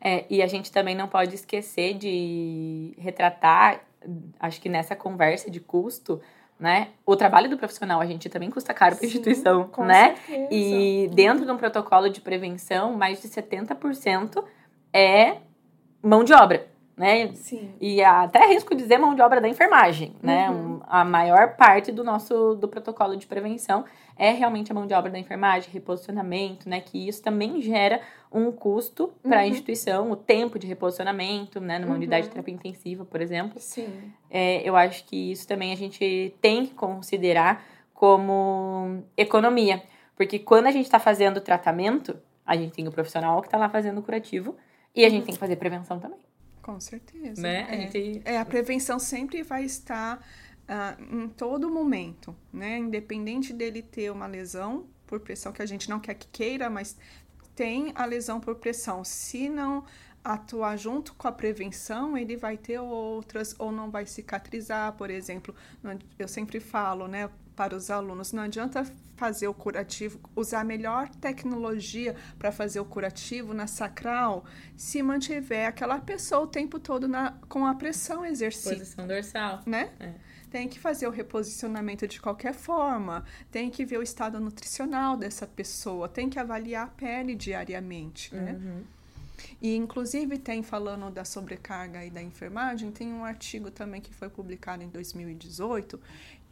É, 0.00 0.24
e 0.30 0.42
a 0.42 0.46
gente 0.46 0.70
também 0.72 0.94
não 0.94 1.08
pode 1.08 1.34
esquecer 1.34 1.94
de 1.94 2.94
retratar 2.98 3.80
acho 4.38 4.60
que 4.60 4.68
nessa 4.68 4.94
conversa 4.94 5.50
de 5.50 5.60
custo, 5.60 6.20
né? 6.58 6.88
O 7.06 7.16
trabalho 7.16 7.48
do 7.48 7.56
profissional 7.56 8.00
a 8.00 8.06
gente 8.06 8.28
também 8.28 8.50
custa 8.50 8.74
caro 8.74 8.96
para 8.96 9.04
a 9.04 9.06
instituição, 9.06 9.70
né? 9.78 10.16
Certeza. 10.16 10.48
E 10.50 11.10
dentro 11.12 11.44
de 11.44 11.50
um 11.50 11.56
protocolo 11.56 12.08
de 12.08 12.20
prevenção, 12.20 12.94
mais 12.94 13.20
de 13.20 13.28
70% 13.28 14.44
é 14.92 15.38
mão 16.02 16.24
de 16.24 16.32
obra 16.32 16.66
né? 16.98 17.32
Sim. 17.34 17.72
E 17.80 18.02
até 18.02 18.46
risco 18.46 18.74
dizer 18.74 18.98
mão 18.98 19.14
de 19.14 19.22
obra 19.22 19.40
da 19.40 19.48
enfermagem, 19.48 20.14
né? 20.22 20.50
Uhum. 20.50 20.80
a 20.86 21.04
maior 21.04 21.56
parte 21.56 21.92
do 21.92 22.02
nosso 22.02 22.54
do 22.56 22.66
protocolo 22.68 23.16
de 23.16 23.26
prevenção 23.26 23.84
é 24.16 24.32
realmente 24.32 24.72
a 24.72 24.74
mão 24.74 24.86
de 24.86 24.92
obra 24.92 25.10
da 25.10 25.18
enfermagem, 25.18 25.70
reposicionamento, 25.72 26.68
né? 26.68 26.80
Que 26.80 27.08
isso 27.08 27.22
também 27.22 27.62
gera 27.62 28.00
um 28.32 28.50
custo 28.50 29.12
para 29.22 29.40
a 29.40 29.42
uhum. 29.44 29.48
instituição, 29.48 30.10
o 30.10 30.16
tempo 30.16 30.58
de 30.58 30.66
reposicionamento, 30.66 31.60
né? 31.60 31.78
Numa 31.78 31.90
uhum. 31.90 31.96
unidade 31.96 32.24
de 32.24 32.30
terapia 32.30 32.54
intensiva, 32.54 33.04
por 33.04 33.20
exemplo. 33.20 33.60
Sim. 33.60 34.12
É, 34.28 34.68
eu 34.68 34.74
acho 34.74 35.04
que 35.04 35.30
isso 35.30 35.46
também 35.46 35.72
a 35.72 35.76
gente 35.76 36.34
tem 36.40 36.66
que 36.66 36.74
considerar 36.74 37.64
como 37.94 39.04
economia. 39.16 39.82
Porque 40.16 40.40
quando 40.40 40.66
a 40.66 40.72
gente 40.72 40.86
está 40.86 40.98
fazendo 40.98 41.40
tratamento, 41.40 42.18
a 42.44 42.56
gente 42.56 42.72
tem 42.72 42.88
o 42.88 42.92
profissional 42.92 43.40
que 43.40 43.46
está 43.46 43.56
lá 43.56 43.68
fazendo 43.68 43.98
o 43.98 44.02
curativo 44.02 44.56
E 44.94 45.04
a 45.04 45.08
gente 45.08 45.26
tem 45.26 45.34
que 45.34 45.40
fazer 45.40 45.56
prevenção 45.56 46.00
também. 46.00 46.18
Com 46.68 46.78
certeza. 46.78 47.40
Né? 47.40 47.60
É. 47.60 47.62
A, 47.62 47.80
gente... 47.80 48.22
é, 48.26 48.38
a 48.38 48.44
prevenção 48.44 48.98
sempre 48.98 49.42
vai 49.42 49.64
estar 49.64 50.18
uh, 50.18 51.16
em 51.16 51.26
todo 51.26 51.70
momento, 51.70 52.36
né? 52.52 52.76
Independente 52.76 53.54
dele 53.54 53.80
ter 53.80 54.12
uma 54.12 54.26
lesão 54.26 54.86
por 55.06 55.18
pressão, 55.18 55.50
que 55.50 55.62
a 55.62 55.66
gente 55.66 55.88
não 55.88 55.98
quer 55.98 56.12
que 56.12 56.28
queira, 56.28 56.68
mas 56.68 56.94
tem 57.56 57.90
a 57.94 58.04
lesão 58.04 58.38
por 58.38 58.56
pressão. 58.56 59.02
Se 59.02 59.48
não 59.48 59.82
atuar 60.22 60.76
junto 60.76 61.14
com 61.14 61.26
a 61.26 61.32
prevenção, 61.32 62.18
ele 62.18 62.36
vai 62.36 62.58
ter 62.58 62.78
outras 62.78 63.54
ou 63.58 63.72
não 63.72 63.90
vai 63.90 64.04
cicatrizar, 64.04 64.92
por 64.92 65.08
exemplo. 65.08 65.54
Eu 66.18 66.28
sempre 66.28 66.60
falo, 66.60 67.08
né, 67.08 67.30
para 67.56 67.74
os 67.74 67.90
alunos, 67.90 68.30
não 68.30 68.42
adianta 68.42 68.84
fazer 69.18 69.48
o 69.48 69.54
curativo, 69.54 70.20
usar 70.36 70.60
a 70.60 70.64
melhor 70.64 71.08
tecnologia 71.08 72.14
para 72.38 72.52
fazer 72.52 72.78
o 72.78 72.84
curativo 72.84 73.52
na 73.52 73.66
sacral, 73.66 74.44
se 74.76 75.02
mantiver 75.02 75.66
aquela 75.66 75.98
pessoa 75.98 76.42
o 76.42 76.46
tempo 76.46 76.78
todo 76.78 77.08
na, 77.08 77.32
com 77.48 77.66
a 77.66 77.74
pressão 77.74 78.24
exercida. 78.24 78.76
Posição 78.76 79.06
dorsal. 79.06 79.60
Né? 79.66 79.90
É. 79.98 80.12
Tem 80.50 80.68
que 80.68 80.78
fazer 80.78 81.06
o 81.06 81.10
reposicionamento 81.10 82.06
de 82.06 82.20
qualquer 82.20 82.54
forma, 82.54 83.24
tem 83.50 83.68
que 83.68 83.84
ver 83.84 83.98
o 83.98 84.02
estado 84.02 84.40
nutricional 84.40 85.16
dessa 85.16 85.46
pessoa, 85.46 86.08
tem 86.08 86.30
que 86.30 86.38
avaliar 86.38 86.86
a 86.86 86.90
pele 86.90 87.34
diariamente, 87.34 88.34
né? 88.34 88.52
Uhum. 88.52 88.82
E 89.60 89.76
inclusive 89.76 90.38
tem 90.38 90.62
falando 90.62 91.10
da 91.10 91.24
sobrecarga 91.24 92.04
e 92.04 92.10
da 92.10 92.22
enfermagem, 92.22 92.90
tem 92.90 93.12
um 93.12 93.24
artigo 93.24 93.70
também 93.70 94.00
que 94.00 94.12
foi 94.12 94.28
publicado 94.28 94.82
em 94.82 94.88
2018 94.88 96.00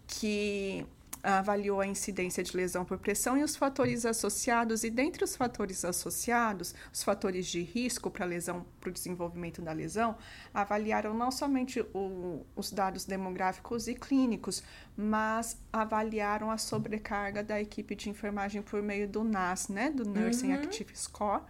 que 0.06 0.86
avaliou 1.22 1.80
a 1.80 1.86
incidência 1.86 2.42
de 2.42 2.56
lesão 2.56 2.84
por 2.84 2.98
pressão 2.98 3.36
e 3.36 3.42
os 3.42 3.56
fatores 3.56 4.06
associados, 4.06 4.84
e 4.84 4.90
dentre 4.90 5.24
os 5.24 5.34
fatores 5.36 5.84
associados, 5.84 6.74
os 6.92 7.02
fatores 7.02 7.46
de 7.46 7.62
risco 7.62 8.10
para 8.10 8.24
lesão, 8.24 8.64
para 8.80 8.90
o 8.90 8.92
desenvolvimento 8.92 9.60
da 9.60 9.72
lesão, 9.72 10.16
avaliaram 10.52 11.14
não 11.14 11.30
somente 11.30 11.80
o, 11.94 12.46
os 12.54 12.70
dados 12.70 13.04
demográficos 13.04 13.88
e 13.88 13.94
clínicos, 13.94 14.62
mas 14.96 15.56
avaliaram 15.72 16.50
a 16.50 16.58
sobrecarga 16.58 17.42
da 17.42 17.60
equipe 17.60 17.94
de 17.94 18.10
enfermagem 18.10 18.62
por 18.62 18.82
meio 18.82 19.08
do 19.08 19.24
NAS, 19.24 19.68
né, 19.68 19.90
do 19.90 20.04
Nursing 20.04 20.52
uhum. 20.52 20.62
Active 20.62 20.96
Score, 20.96 21.42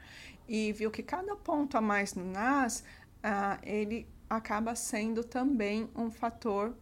e 0.48 0.72
viu 0.72 0.90
que 0.90 1.02
cada 1.02 1.34
ponto 1.36 1.76
a 1.76 1.80
mais 1.80 2.14
no 2.14 2.24
NAS, 2.24 2.84
uh, 3.18 3.58
ele 3.62 4.06
acaba 4.28 4.74
sendo 4.74 5.22
também 5.22 5.88
um 5.94 6.10
fator 6.10 6.74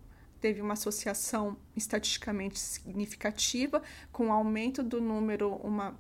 teve 0.45 0.61
uma 0.61 0.75
associação 0.75 1.57
estatisticamente 1.75 2.59
significativa 2.59 3.83
com 4.13 4.29
o 4.29 4.31
aumento 4.31 4.83
do 4.83 5.01
número, 5.01 5.55
uma 5.55 5.99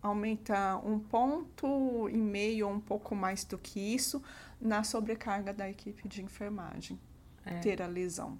aumenta 0.00 0.76
um 0.84 1.00
ponto 1.00 2.08
e 2.08 2.16
meio 2.16 2.68
ou 2.68 2.74
um 2.74 2.78
pouco 2.78 3.12
mais 3.16 3.42
do 3.42 3.58
que 3.58 3.80
isso 3.80 4.22
na 4.60 4.84
sobrecarga 4.84 5.52
da 5.52 5.68
equipe 5.68 6.06
de 6.06 6.22
enfermagem 6.22 6.96
é. 7.44 7.58
ter 7.58 7.82
a 7.82 7.88
lesão. 7.88 8.38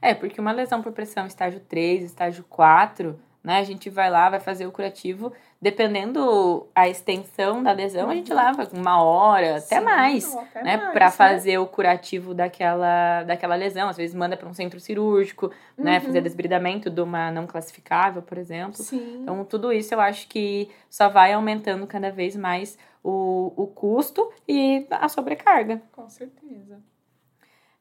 É, 0.00 0.14
porque 0.14 0.40
uma 0.40 0.52
lesão 0.52 0.80
por 0.80 0.92
pressão 0.92 1.26
estágio 1.26 1.58
3, 1.58 2.04
estágio 2.04 2.44
4, 2.44 3.18
né? 3.42 3.58
A 3.58 3.64
gente 3.64 3.88
vai 3.88 4.10
lá, 4.10 4.28
vai 4.28 4.40
fazer 4.40 4.66
o 4.66 4.72
curativo. 4.72 5.32
Dependendo 5.62 6.66
a 6.74 6.88
extensão 6.88 7.62
da 7.62 7.72
lesão, 7.72 8.08
a 8.08 8.14
gente 8.14 8.32
leva 8.32 8.66
uma 8.72 9.02
hora, 9.02 9.60
Sim, 9.60 9.74
até 9.74 9.84
mais, 9.84 10.34
não, 10.34 10.40
até 10.40 10.62
né? 10.62 10.78
Para 10.92 11.06
né? 11.06 11.10
fazer 11.10 11.58
o 11.58 11.66
curativo 11.66 12.32
daquela, 12.32 13.24
daquela 13.24 13.54
lesão. 13.54 13.88
Às 13.88 13.96
vezes 13.96 14.14
manda 14.14 14.36
para 14.36 14.48
um 14.48 14.54
centro 14.54 14.80
cirúrgico, 14.80 15.48
né? 15.48 15.54
uhum. 15.76 15.84
né? 15.84 16.00
Fazer 16.00 16.20
desbridamento 16.22 16.88
de 16.88 17.00
uma 17.00 17.30
não 17.30 17.46
classificável, 17.46 18.22
por 18.22 18.38
exemplo. 18.38 18.82
Sim. 18.82 19.20
Então, 19.22 19.44
tudo 19.44 19.72
isso 19.72 19.92
eu 19.92 20.00
acho 20.00 20.28
que 20.28 20.70
só 20.88 21.08
vai 21.08 21.32
aumentando 21.32 21.86
cada 21.86 22.10
vez 22.10 22.34
mais 22.36 22.78
o, 23.02 23.52
o 23.56 23.66
custo 23.66 24.30
e 24.48 24.86
a 24.90 25.08
sobrecarga. 25.08 25.82
Com 25.92 26.08
certeza. 26.08 26.78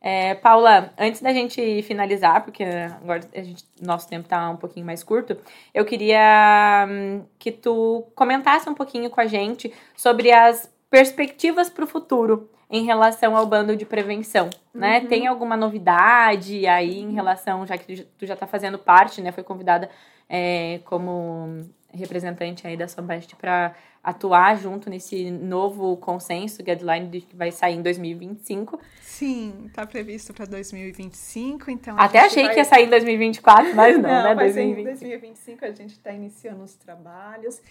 É, 0.02 0.34
Paula, 0.36 0.94
antes 0.98 1.22
da 1.22 1.34
gente 1.34 1.82
finalizar, 1.84 2.44
porque 2.44 2.64
agora 2.64 3.22
a 3.36 3.42
gente, 3.42 3.66
nosso 3.82 4.08
tempo 4.08 4.24
está 4.24 4.50
um 4.50 4.56
pouquinho 4.56 4.86
mais 4.86 5.04
curto, 5.04 5.38
eu 5.74 5.84
queria 5.84 6.88
hum, 6.90 7.26
que 7.38 7.52
tu 7.52 8.08
comentasse 8.16 8.70
um 8.70 8.74
pouquinho 8.74 9.10
com 9.10 9.20
a 9.20 9.28
gente 9.28 9.74
sobre 9.96 10.32
as 10.32 10.74
perspectivas 10.90 11.70
para 11.70 11.84
o 11.84 11.88
futuro 11.88 12.50
em 12.70 12.86
relação 12.86 13.36
ao 13.36 13.46
bando 13.46 13.76
de 13.76 13.86
prevenção, 13.86 14.50
né? 14.74 15.00
Uhum. 15.00 15.08
Tem 15.08 15.28
alguma 15.28 15.58
novidade 15.58 16.66
aí 16.68 17.00
em 17.00 17.14
relação, 17.14 17.66
já 17.66 17.78
que 17.78 18.04
tu 18.18 18.26
já 18.26 18.36
está 18.36 18.46
fazendo 18.46 18.78
parte, 18.78 19.22
né? 19.22 19.32
Foi 19.32 19.44
convidada 19.44 19.90
é, 20.30 20.80
como 20.86 21.66
representante 21.94 22.68
aí 22.68 22.78
da 22.78 22.88
Sobest 22.88 23.36
para 23.36 23.76
atuar 24.04 24.58
junto 24.58 24.90
nesse 24.90 25.30
novo 25.30 25.98
consenso, 25.98 26.64
guideline 26.64 27.22
que 27.22 27.36
vai 27.36 27.52
sair 27.52 27.76
em 27.76 27.82
2025. 27.82 28.80
Sim, 29.02 29.66
está 29.68 29.86
previsto 29.86 30.34
para 30.34 30.46
2025, 30.46 31.70
então... 31.70 32.00
Até 32.00 32.20
achei 32.20 32.44
vai... 32.44 32.54
que 32.54 32.60
ia 32.60 32.66
sair 32.66 32.86
em 32.86 32.90
2024, 32.90 33.76
mas 33.76 33.96
não, 33.96 34.04
não 34.10 34.24
né? 34.24 34.36
Mas 34.36 34.56
2025. 34.56 34.80
em 34.80 34.84
2025 34.84 35.66
a 35.66 35.72
gente 35.72 35.92
está 35.92 36.12
iniciando 36.12 36.64
os 36.64 36.76
trabalhos 36.76 37.62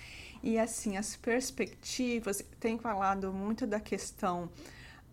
e, 0.43 0.59
assim, 0.59 0.97
as 0.97 1.17
perspectivas... 1.17 2.45
Tem 2.61 2.79
falado 2.79 3.33
muito 3.33 3.67
da 3.67 3.81
questão 3.81 4.51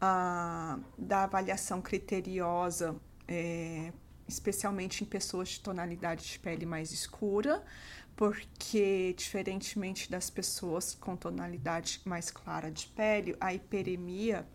ah, 0.01 0.77
da 0.97 1.23
avaliação 1.23 1.81
criteriosa, 1.81 2.95
é, 3.27 3.91
especialmente 4.27 5.03
em 5.03 5.07
pessoas 5.07 5.49
de 5.49 5.59
tonalidade 5.61 6.25
de 6.25 6.39
pele 6.39 6.65
mais 6.65 6.91
escura, 6.91 7.63
porque, 8.15 9.13
diferentemente 9.17 10.09
das 10.09 10.29
pessoas 10.29 10.95
com 10.95 11.15
tonalidade 11.15 12.01
mais 12.05 12.31
clara 12.31 12.71
de 12.71 12.87
pele, 12.87 13.35
a 13.41 13.53
hiperemia, 13.53 14.47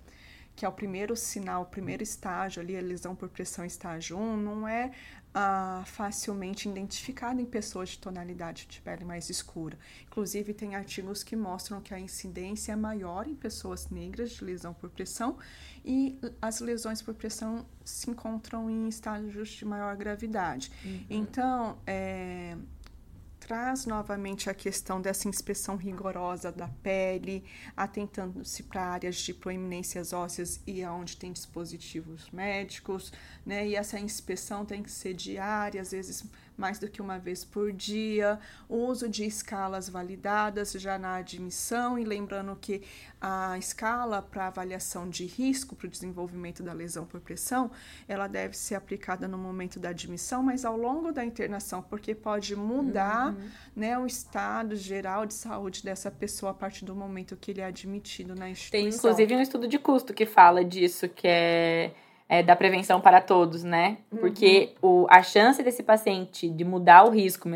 que 0.56 0.64
é 0.64 0.68
o 0.68 0.72
primeiro 0.72 1.14
sinal, 1.16 1.62
o 1.62 1.66
primeiro 1.66 2.02
estágio 2.02 2.62
ali, 2.62 2.76
a 2.76 2.80
lesão 2.80 3.14
por 3.14 3.28
pressão 3.28 3.64
estágio 3.64 4.18
1, 4.18 4.36
não 4.36 4.66
é 4.66 4.92
ah, 5.34 5.82
facilmente 5.86 6.68
identificada 6.68 7.40
em 7.40 7.44
pessoas 7.44 7.90
de 7.90 7.98
tonalidade 7.98 8.66
de 8.66 8.80
pele 8.80 9.04
mais 9.04 9.30
escura. 9.30 9.78
Inclusive, 10.06 10.52
tem 10.54 10.74
artigos 10.74 11.22
que 11.22 11.36
mostram 11.36 11.80
que 11.80 11.94
a 11.94 12.00
incidência 12.00 12.72
é 12.72 12.76
maior 12.76 13.28
em 13.28 13.34
pessoas 13.34 13.88
negras 13.90 14.32
de 14.32 14.44
lesão 14.44 14.74
por 14.74 14.90
pressão 14.90 15.38
e 15.84 16.18
as 16.40 16.60
lesões 16.60 17.00
por 17.00 17.14
pressão 17.14 17.64
se 17.84 18.10
encontram 18.10 18.68
em 18.68 18.88
estágios 18.88 19.50
de 19.50 19.64
maior 19.64 19.94
gravidade. 19.96 20.72
Uhum. 20.84 21.06
Então, 21.08 21.78
é 21.86 22.56
traz 23.50 23.84
novamente 23.84 24.48
a 24.48 24.54
questão 24.54 25.02
dessa 25.02 25.28
inspeção 25.28 25.74
rigorosa 25.74 26.52
da 26.52 26.68
pele, 26.68 27.42
atentando-se 27.76 28.62
para 28.62 28.80
áreas 28.80 29.16
de 29.16 29.34
proeminências 29.34 30.12
ósseas 30.12 30.60
e 30.64 30.84
aonde 30.84 31.16
tem 31.16 31.32
dispositivos 31.32 32.30
médicos, 32.30 33.12
né? 33.44 33.66
E 33.66 33.74
essa 33.74 33.98
inspeção 33.98 34.64
tem 34.64 34.84
que 34.84 34.90
ser 34.92 35.14
diária, 35.14 35.82
às 35.82 35.90
vezes 35.90 36.24
mais 36.60 36.78
do 36.78 36.88
que 36.88 37.00
uma 37.00 37.18
vez 37.18 37.44
por 37.44 37.72
dia, 37.72 38.38
uso 38.68 39.08
de 39.08 39.24
escalas 39.24 39.88
validadas 39.88 40.72
já 40.72 40.98
na 40.98 41.16
admissão 41.16 41.98
e 41.98 42.04
lembrando 42.04 42.56
que 42.60 42.82
a 43.20 43.56
escala 43.58 44.20
para 44.20 44.46
avaliação 44.46 45.08
de 45.08 45.24
risco 45.24 45.74
para 45.74 45.86
o 45.86 45.90
desenvolvimento 45.90 46.62
da 46.62 46.72
lesão 46.72 47.04
por 47.06 47.20
pressão, 47.20 47.70
ela 48.06 48.26
deve 48.26 48.56
ser 48.56 48.74
aplicada 48.74 49.26
no 49.26 49.38
momento 49.38 49.80
da 49.80 49.88
admissão, 49.88 50.42
mas 50.42 50.64
ao 50.64 50.76
longo 50.76 51.12
da 51.12 51.24
internação, 51.24 51.82
porque 51.82 52.14
pode 52.14 52.54
mudar 52.54 53.32
uhum. 53.32 53.48
né, 53.74 53.98
o 53.98 54.06
estado 54.06 54.76
geral 54.76 55.24
de 55.24 55.34
saúde 55.34 55.82
dessa 55.82 56.10
pessoa 56.10 56.52
a 56.52 56.54
partir 56.54 56.84
do 56.84 56.94
momento 56.94 57.36
que 57.36 57.50
ele 57.50 57.60
é 57.60 57.64
admitido 57.64 58.34
na 58.34 58.50
instituição. 58.50 58.70
Tem 58.70 58.88
inclusive 58.88 59.34
um 59.34 59.40
estudo 59.40 59.66
de 59.66 59.78
custo 59.78 60.12
que 60.12 60.26
fala 60.26 60.62
disso, 60.62 61.08
que 61.08 61.26
é 61.26 61.94
é, 62.30 62.44
da 62.44 62.54
prevenção 62.54 63.00
para 63.00 63.20
todos, 63.20 63.64
né? 63.64 63.98
Porque 64.08 64.70
uhum. 64.80 65.02
o, 65.02 65.06
a 65.10 65.20
chance 65.20 65.60
desse 65.64 65.82
paciente 65.82 66.48
de 66.48 66.64
mudar 66.64 67.04
o 67.04 67.10
risco, 67.10 67.48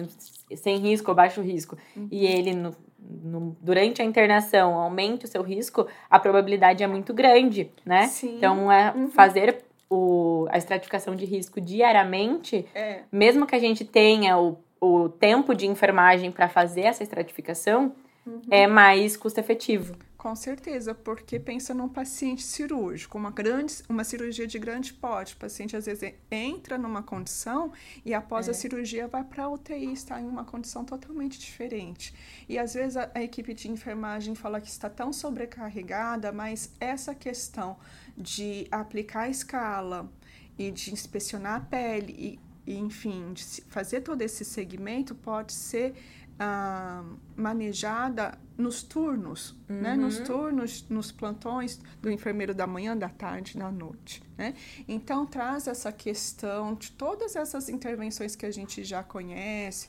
sem 0.56 0.78
risco 0.78 1.12
ou 1.12 1.14
baixo 1.14 1.40
risco, 1.40 1.78
uhum. 1.96 2.08
e 2.10 2.26
ele, 2.26 2.52
no, 2.54 2.74
no, 2.98 3.56
durante 3.60 4.02
a 4.02 4.04
internação, 4.04 4.74
aumente 4.74 5.26
o 5.26 5.28
seu 5.28 5.42
risco, 5.42 5.86
a 6.10 6.18
probabilidade 6.18 6.82
é 6.82 6.88
muito 6.88 7.14
grande, 7.14 7.70
né? 7.86 8.08
Sim. 8.08 8.36
Então, 8.36 8.70
é 8.70 8.90
uhum. 8.90 9.08
fazer 9.08 9.62
o, 9.88 10.48
a 10.50 10.58
estratificação 10.58 11.14
de 11.14 11.24
risco 11.24 11.60
diariamente, 11.60 12.66
é. 12.74 13.02
mesmo 13.12 13.46
que 13.46 13.54
a 13.54 13.60
gente 13.60 13.84
tenha 13.84 14.36
o, 14.36 14.58
o 14.80 15.08
tempo 15.08 15.54
de 15.54 15.68
enfermagem 15.68 16.32
para 16.32 16.48
fazer 16.48 16.80
essa 16.80 17.04
estratificação, 17.04 17.94
uhum. 18.26 18.40
é 18.50 18.66
mais 18.66 19.16
custo 19.16 19.38
efetivo. 19.38 19.94
Com 20.24 20.34
certeza, 20.34 20.94
porque 20.94 21.38
pensa 21.38 21.74
num 21.74 21.86
paciente 21.86 22.42
cirúrgico, 22.42 23.18
uma, 23.18 23.30
grande, 23.30 23.82
uma 23.90 24.02
cirurgia 24.02 24.46
de 24.46 24.58
grande 24.58 24.94
porte. 24.94 25.34
O 25.34 25.36
paciente 25.36 25.76
às 25.76 25.84
vezes 25.84 26.14
entra 26.30 26.78
numa 26.78 27.02
condição 27.02 27.70
e 28.06 28.14
após 28.14 28.48
é. 28.48 28.52
a 28.52 28.54
cirurgia 28.54 29.06
vai 29.06 29.22
para 29.22 29.44
a 29.44 29.50
UTI, 29.50 29.92
está 29.92 30.18
em 30.18 30.26
uma 30.26 30.42
condição 30.42 30.82
totalmente 30.82 31.38
diferente. 31.38 32.14
E 32.48 32.58
às 32.58 32.72
vezes 32.72 32.96
a, 32.96 33.10
a, 33.14 33.22
equipe 33.22 33.52
de 33.52 33.70
enfermagem 33.70 34.34
fala 34.34 34.62
que 34.62 34.70
está 34.70 34.88
tão 34.88 35.12
sobrecarregada, 35.12 36.32
mas 36.32 36.72
essa 36.80 37.14
questão 37.14 37.76
de 38.16 38.66
aplicar 38.70 39.24
a 39.24 39.28
escala 39.28 40.10
e 40.58 40.70
de 40.70 40.90
inspecionar 40.90 41.56
a 41.56 41.60
pele 41.60 42.40
e, 42.66 42.72
e 42.72 42.78
enfim, 42.78 43.34
de 43.34 43.44
fazer 43.68 44.00
todo 44.00 44.22
esse 44.22 44.42
segmento 44.42 45.14
pode 45.14 45.52
ser 45.52 45.94
ah, 46.38 47.04
manejada 47.36 48.38
nos 48.56 48.82
turnos, 48.82 49.50
uhum. 49.68 49.80
né? 49.80 49.96
Nos 49.96 50.18
turnos, 50.20 50.86
nos 50.88 51.10
plantões 51.10 51.80
do 52.00 52.10
enfermeiro 52.10 52.54
da 52.54 52.66
manhã, 52.66 52.96
da 52.96 53.08
tarde, 53.08 53.58
da 53.58 53.70
noite, 53.70 54.22
né? 54.36 54.54
Então 54.86 55.26
traz 55.26 55.66
essa 55.66 55.92
questão 55.92 56.74
de 56.74 56.92
todas 56.92 57.36
essas 57.36 57.68
intervenções 57.68 58.36
que 58.36 58.46
a 58.46 58.50
gente 58.50 58.84
já 58.84 59.02
conhece, 59.02 59.88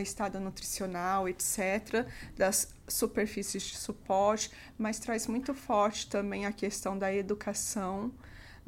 estado 0.00 0.38
nutricional, 0.38 1.28
etc., 1.28 2.06
das 2.36 2.72
superfícies 2.86 3.62
de 3.62 3.76
suporte, 3.76 4.50
mas 4.78 4.98
traz 4.98 5.26
muito 5.26 5.52
forte 5.54 6.08
também 6.08 6.46
a 6.46 6.52
questão 6.52 6.96
da 6.96 7.12
educação, 7.12 8.12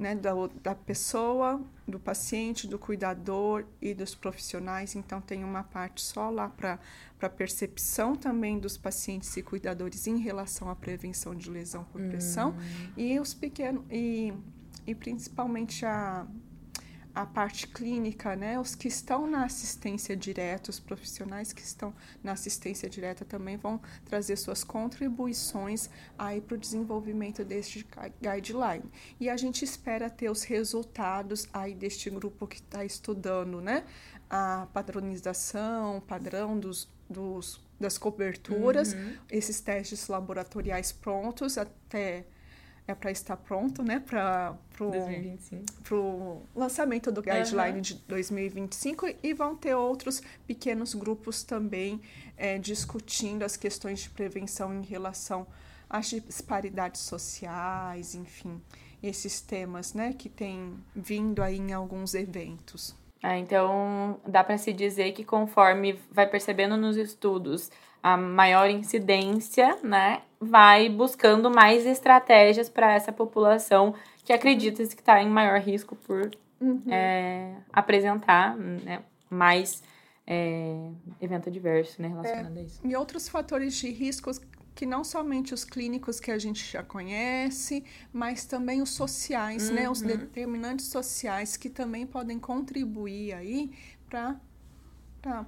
né, 0.03 0.17
da, 0.17 0.33
da 0.63 0.75
pessoa, 0.75 1.63
do 1.87 1.99
paciente, 1.99 2.67
do 2.67 2.77
cuidador 2.77 3.65
e 3.81 3.95
dos 3.95 4.15
profissionais. 4.17 4.97
Então, 4.97 5.21
tem 5.21 5.45
uma 5.45 5.63
parte 5.63 6.03
só 6.03 6.29
lá 6.29 6.49
para 6.49 6.79
a 7.21 7.29
percepção 7.29 8.17
também 8.17 8.59
dos 8.59 8.77
pacientes 8.77 9.35
e 9.37 9.43
cuidadores 9.43 10.09
em 10.09 10.19
relação 10.19 10.69
à 10.69 10.75
prevenção 10.75 11.35
de 11.35 11.49
lesão 11.49 11.85
por 11.85 12.03
pressão 12.03 12.51
hum. 12.51 12.93
e 12.97 13.21
os 13.21 13.33
pequenos 13.33 13.85
e, 13.89 14.35
e 14.85 14.95
principalmente 14.95 15.87
a 15.87 16.27
a 17.15 17.27
parte 17.27 17.67
clínica, 17.67 18.35
né? 18.35 18.59
Os 18.59 18.75
que 18.75 18.89
estão 18.89 19.27
na 19.27 19.45
assistência 19.45 20.17
direta, 20.17 20.71
os 20.71 20.81
profissionais 20.81 21.53
que 21.53 21.63
estão 21.63 21.95
na 22.23 22.33
assistência 22.33 22.89
direta 22.89 23.25
também 23.25 23.57
vão 23.57 23.81
trazer 24.05 24.37
suas 24.37 24.65
contribuições 24.65 25.91
aí 26.19 26.41
para 26.41 26.55
o 26.55 26.59
desenvolvimento 26.59 27.45
deste 27.45 27.87
guideline. 28.21 28.85
E 29.21 29.29
a 29.29 29.37
gente 29.37 29.65
espera 29.65 30.09
ter 30.09 30.31
os 30.31 30.43
resultados 30.43 31.49
aí 31.53 31.75
deste 31.75 32.09
grupo 32.09 32.47
que 32.47 32.57
está 32.57 32.85
estudando, 32.85 33.61
né? 33.61 33.85
A 34.31 34.67
padronização, 34.73 36.01
padrão 36.01 36.59
dos, 36.59 36.89
dos 37.09 37.61
das 37.79 37.99
coberturas, 37.99 38.95
uhum. 38.95 39.17
esses 39.29 39.61
testes 39.61 40.07
laboratoriais 40.07 40.93
prontos 40.93 41.59
até 41.59 42.25
é 42.87 42.95
para 42.95 43.11
estar 43.11 43.37
pronto, 43.37 43.83
né, 43.83 44.01
para 44.01 44.57
o 45.91 46.43
lançamento 46.55 47.13
do 47.13 47.23
guideline 47.23 47.77
uhum. 47.77 47.81
de 47.81 47.95
2025 47.95 49.07
e 49.23 49.33
vão 49.33 49.55
ter 49.55 49.75
outros 49.75 50.21
pequenos 50.47 50.95
grupos 50.95 51.43
também 51.45 52.01
é, 52.37 52.59
discutindo 52.59 53.45
as 53.45 53.57
questões 53.57 54.01
de 54.01 54.11
prevenção 54.11 54.75
em 54.75 54.83
relação 54.83 55.47
às 55.89 56.09
disparidades 56.09 57.03
sociais, 57.03 58.15
enfim, 58.15 58.61
esses 59.03 59.41
temas, 59.41 59.95
né, 59.95 60.13
que 60.13 60.29
têm 60.29 60.75
vindo 60.95 61.43
aí 61.43 61.59
em 61.59 61.73
alguns 61.73 62.15
eventos. 62.15 62.97
É, 63.23 63.39
então, 63.39 64.21
dá 64.27 64.43
para 64.43 64.59
se 64.59 64.73
dizer 64.73 65.13
que 65.13 65.25
conforme 65.25 65.99
vai 66.11 66.27
percebendo 66.27 66.77
nos 66.77 66.97
estudos 66.97 67.71
a 68.03 68.17
maior 68.17 68.69
incidência, 68.69 69.79
né, 69.85 70.23
vai 70.43 70.89
buscando 70.89 71.51
mais 71.51 71.87
estratégias 71.87 72.69
para 72.69 72.93
essa 72.93 73.13
população 73.13 73.95
que 74.25 74.33
acredita 74.33 74.85
que 74.85 75.01
está 75.01 75.23
em 75.23 75.29
maior 75.29 75.61
risco 75.61 75.95
por 75.95 76.31
uhum. 76.61 76.83
é, 76.91 77.55
apresentar 77.73 78.57
né, 78.57 79.03
mais 79.31 79.83
é, 80.27 80.91
evento 81.21 81.49
adverso 81.49 82.03
né, 82.03 82.09
relacionado 82.09 82.57
é, 82.57 82.61
a 82.61 82.63
isso. 82.63 82.81
E 82.85 82.97
outros 82.97 83.29
fatores 83.29 83.75
de 83.75 83.91
riscos 83.91 84.41
que 84.75 84.87
não 84.87 85.05
somente 85.05 85.53
os 85.55 85.65
clínicos 85.65 86.19
que 86.19 86.31
a 86.31 86.39
gente 86.39 86.65
já 86.65 86.83
conhece, 86.83 87.85
mas 88.13 88.45
também 88.45 88.81
os 88.83 88.91
sociais, 88.91 89.69
uhum. 89.69 89.75
né, 89.75 89.91
os 89.91 90.01
uhum. 90.01 90.09
determinantes 90.09 90.87
sociais 90.87 91.57
que 91.57 91.69
também 91.71 92.07
podem 92.07 92.39
contribuir 92.39 93.35
aí 93.35 93.71
para 94.09 94.37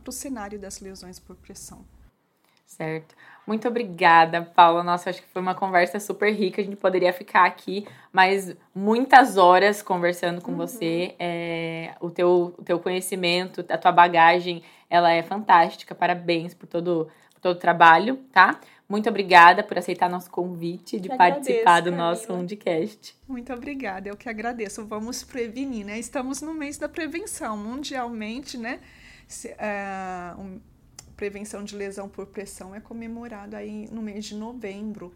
o 0.07 0.13
cenário 0.13 0.59
das 0.59 0.81
lesões 0.81 1.19
por 1.19 1.37
pressão. 1.37 1.85
Certo. 2.67 3.15
Muito 3.47 3.69
obrigada, 3.69 4.43
Paula. 4.43 4.83
Nossa, 4.83 5.11
acho 5.11 5.21
que 5.21 5.29
foi 5.29 5.43
uma 5.43 5.55
conversa 5.55 6.01
super 6.01 6.33
rica. 6.33 6.63
A 6.63 6.65
gente 6.65 6.77
poderia 6.77 7.13
ficar 7.13 7.45
aqui 7.45 7.87
mais 8.13 8.57
muitas 8.75 9.37
horas 9.37 9.83
conversando 9.83 10.41
com 10.41 10.53
uhum. 10.53 10.57
você. 10.57 11.15
É, 11.19 11.95
o, 12.01 12.11
teu, 12.11 12.55
o 12.59 12.63
teu 12.63 12.79
conhecimento, 12.79 13.65
a 13.69 13.77
tua 13.77 13.93
bagagem, 13.93 14.63
ela 14.89 15.13
é 15.13 15.23
fantástica. 15.23 15.95
Parabéns 15.95 16.55
por 16.55 16.67
todo, 16.67 17.09
por 17.35 17.41
todo 17.41 17.57
o 17.57 17.61
trabalho, 17.61 18.17
tá? 18.33 18.59
Muito 18.89 19.09
obrigada 19.09 19.63
por 19.63 19.79
aceitar 19.79 20.11
nosso 20.11 20.31
convite 20.31 21.01
de 21.01 21.09
participar 21.09 21.81
do 21.81 21.91
nosso 21.91 22.27
podcast. 22.27 23.17
Muito 23.27 23.53
obrigada, 23.53 24.09
eu 24.09 24.17
que 24.17 24.29
agradeço. 24.29 24.87
Vamos 24.87 25.23
prevenir, 25.23 25.87
né? 25.87 25.99
Estamos 25.99 26.43
no 26.43 26.53
mês 26.53 26.77
da 26.77 26.89
prevenção, 26.89 27.57
mundialmente, 27.57 28.59
né? 28.59 28.81
Se, 29.27 29.49
uh, 29.49 30.41
um, 30.41 30.61
prevenção 31.17 31.65
de 31.65 31.77
lesão 31.77 32.09
por 32.09 32.27
pressão 32.27 32.75
é 32.75 32.81
comemorado 32.81 33.57
aí 33.57 33.89
no 33.91 34.03
mês 34.03 34.25
de 34.25 34.35
novembro. 34.35 35.15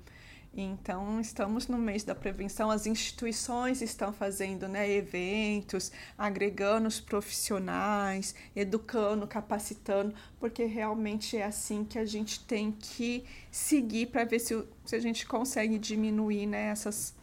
Então, 0.54 1.20
estamos 1.20 1.68
no 1.68 1.78
mês 1.78 2.02
da 2.02 2.14
prevenção, 2.14 2.70
as 2.70 2.86
instituições 2.86 3.82
estão 3.82 4.12
fazendo 4.12 4.66
né, 4.66 4.90
eventos, 4.90 5.92
agregando 6.16 6.88
os 6.88 6.98
profissionais, 6.98 8.34
educando, 8.56 9.26
capacitando, 9.26 10.14
porque 10.40 10.64
realmente 10.64 11.36
é 11.36 11.44
assim 11.44 11.84
que 11.84 11.98
a 11.98 12.04
gente 12.04 12.44
tem 12.44 12.72
que 12.72 13.24
seguir 13.52 14.06
para 14.06 14.24
ver 14.24 14.40
se, 14.40 14.64
se 14.84 14.96
a 14.96 15.00
gente 15.00 15.26
consegue 15.26 15.78
diminuir 15.78 16.46
né, 16.46 16.70
essas, 16.70 17.14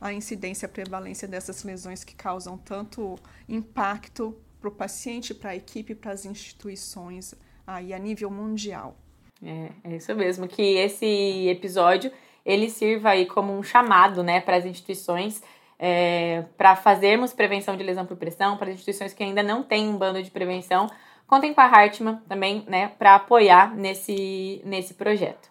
a 0.00 0.12
incidência, 0.12 0.66
a 0.66 0.70
prevalência 0.70 1.26
dessas 1.26 1.64
lesões 1.64 2.04
que 2.04 2.14
causam 2.14 2.56
tanto 2.56 3.18
impacto 3.48 4.34
para 4.60 4.68
o 4.68 4.72
paciente, 4.72 5.34
para 5.34 5.50
a 5.50 5.56
equipe, 5.56 5.94
para 5.94 6.12
as 6.12 6.24
instituições 6.24 7.34
aí 7.68 7.92
a 7.92 7.98
nível 7.98 8.30
mundial. 8.30 8.96
É, 9.44 9.68
é 9.84 9.96
isso 9.96 10.14
mesmo, 10.14 10.48
que 10.48 10.62
esse 10.62 11.48
episódio 11.48 12.10
ele 12.44 12.70
sirva 12.70 13.10
aí 13.10 13.26
como 13.26 13.56
um 13.56 13.62
chamado, 13.62 14.22
né, 14.22 14.40
para 14.40 14.56
as 14.56 14.64
instituições 14.64 15.42
é, 15.78 16.44
para 16.56 16.74
fazermos 16.74 17.32
prevenção 17.32 17.76
de 17.76 17.84
lesão 17.84 18.04
por 18.04 18.16
pressão, 18.16 18.56
para 18.56 18.68
as 18.68 18.74
instituições 18.74 19.12
que 19.12 19.22
ainda 19.22 19.42
não 19.42 19.62
têm 19.62 19.88
um 19.88 19.96
bando 19.96 20.20
de 20.22 20.30
prevenção, 20.30 20.90
contem 21.26 21.54
com 21.54 21.60
a 21.60 21.66
Hartman 21.66 22.16
também, 22.28 22.64
né, 22.66 22.88
para 22.98 23.14
apoiar 23.14 23.76
nesse, 23.76 24.60
nesse 24.64 24.94
projeto. 24.94 25.48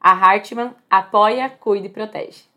A 0.00 0.12
Hartman 0.12 0.74
apoia, 0.90 1.48
cuida 1.48 1.86
e 1.86 1.90
protege. 1.90 2.47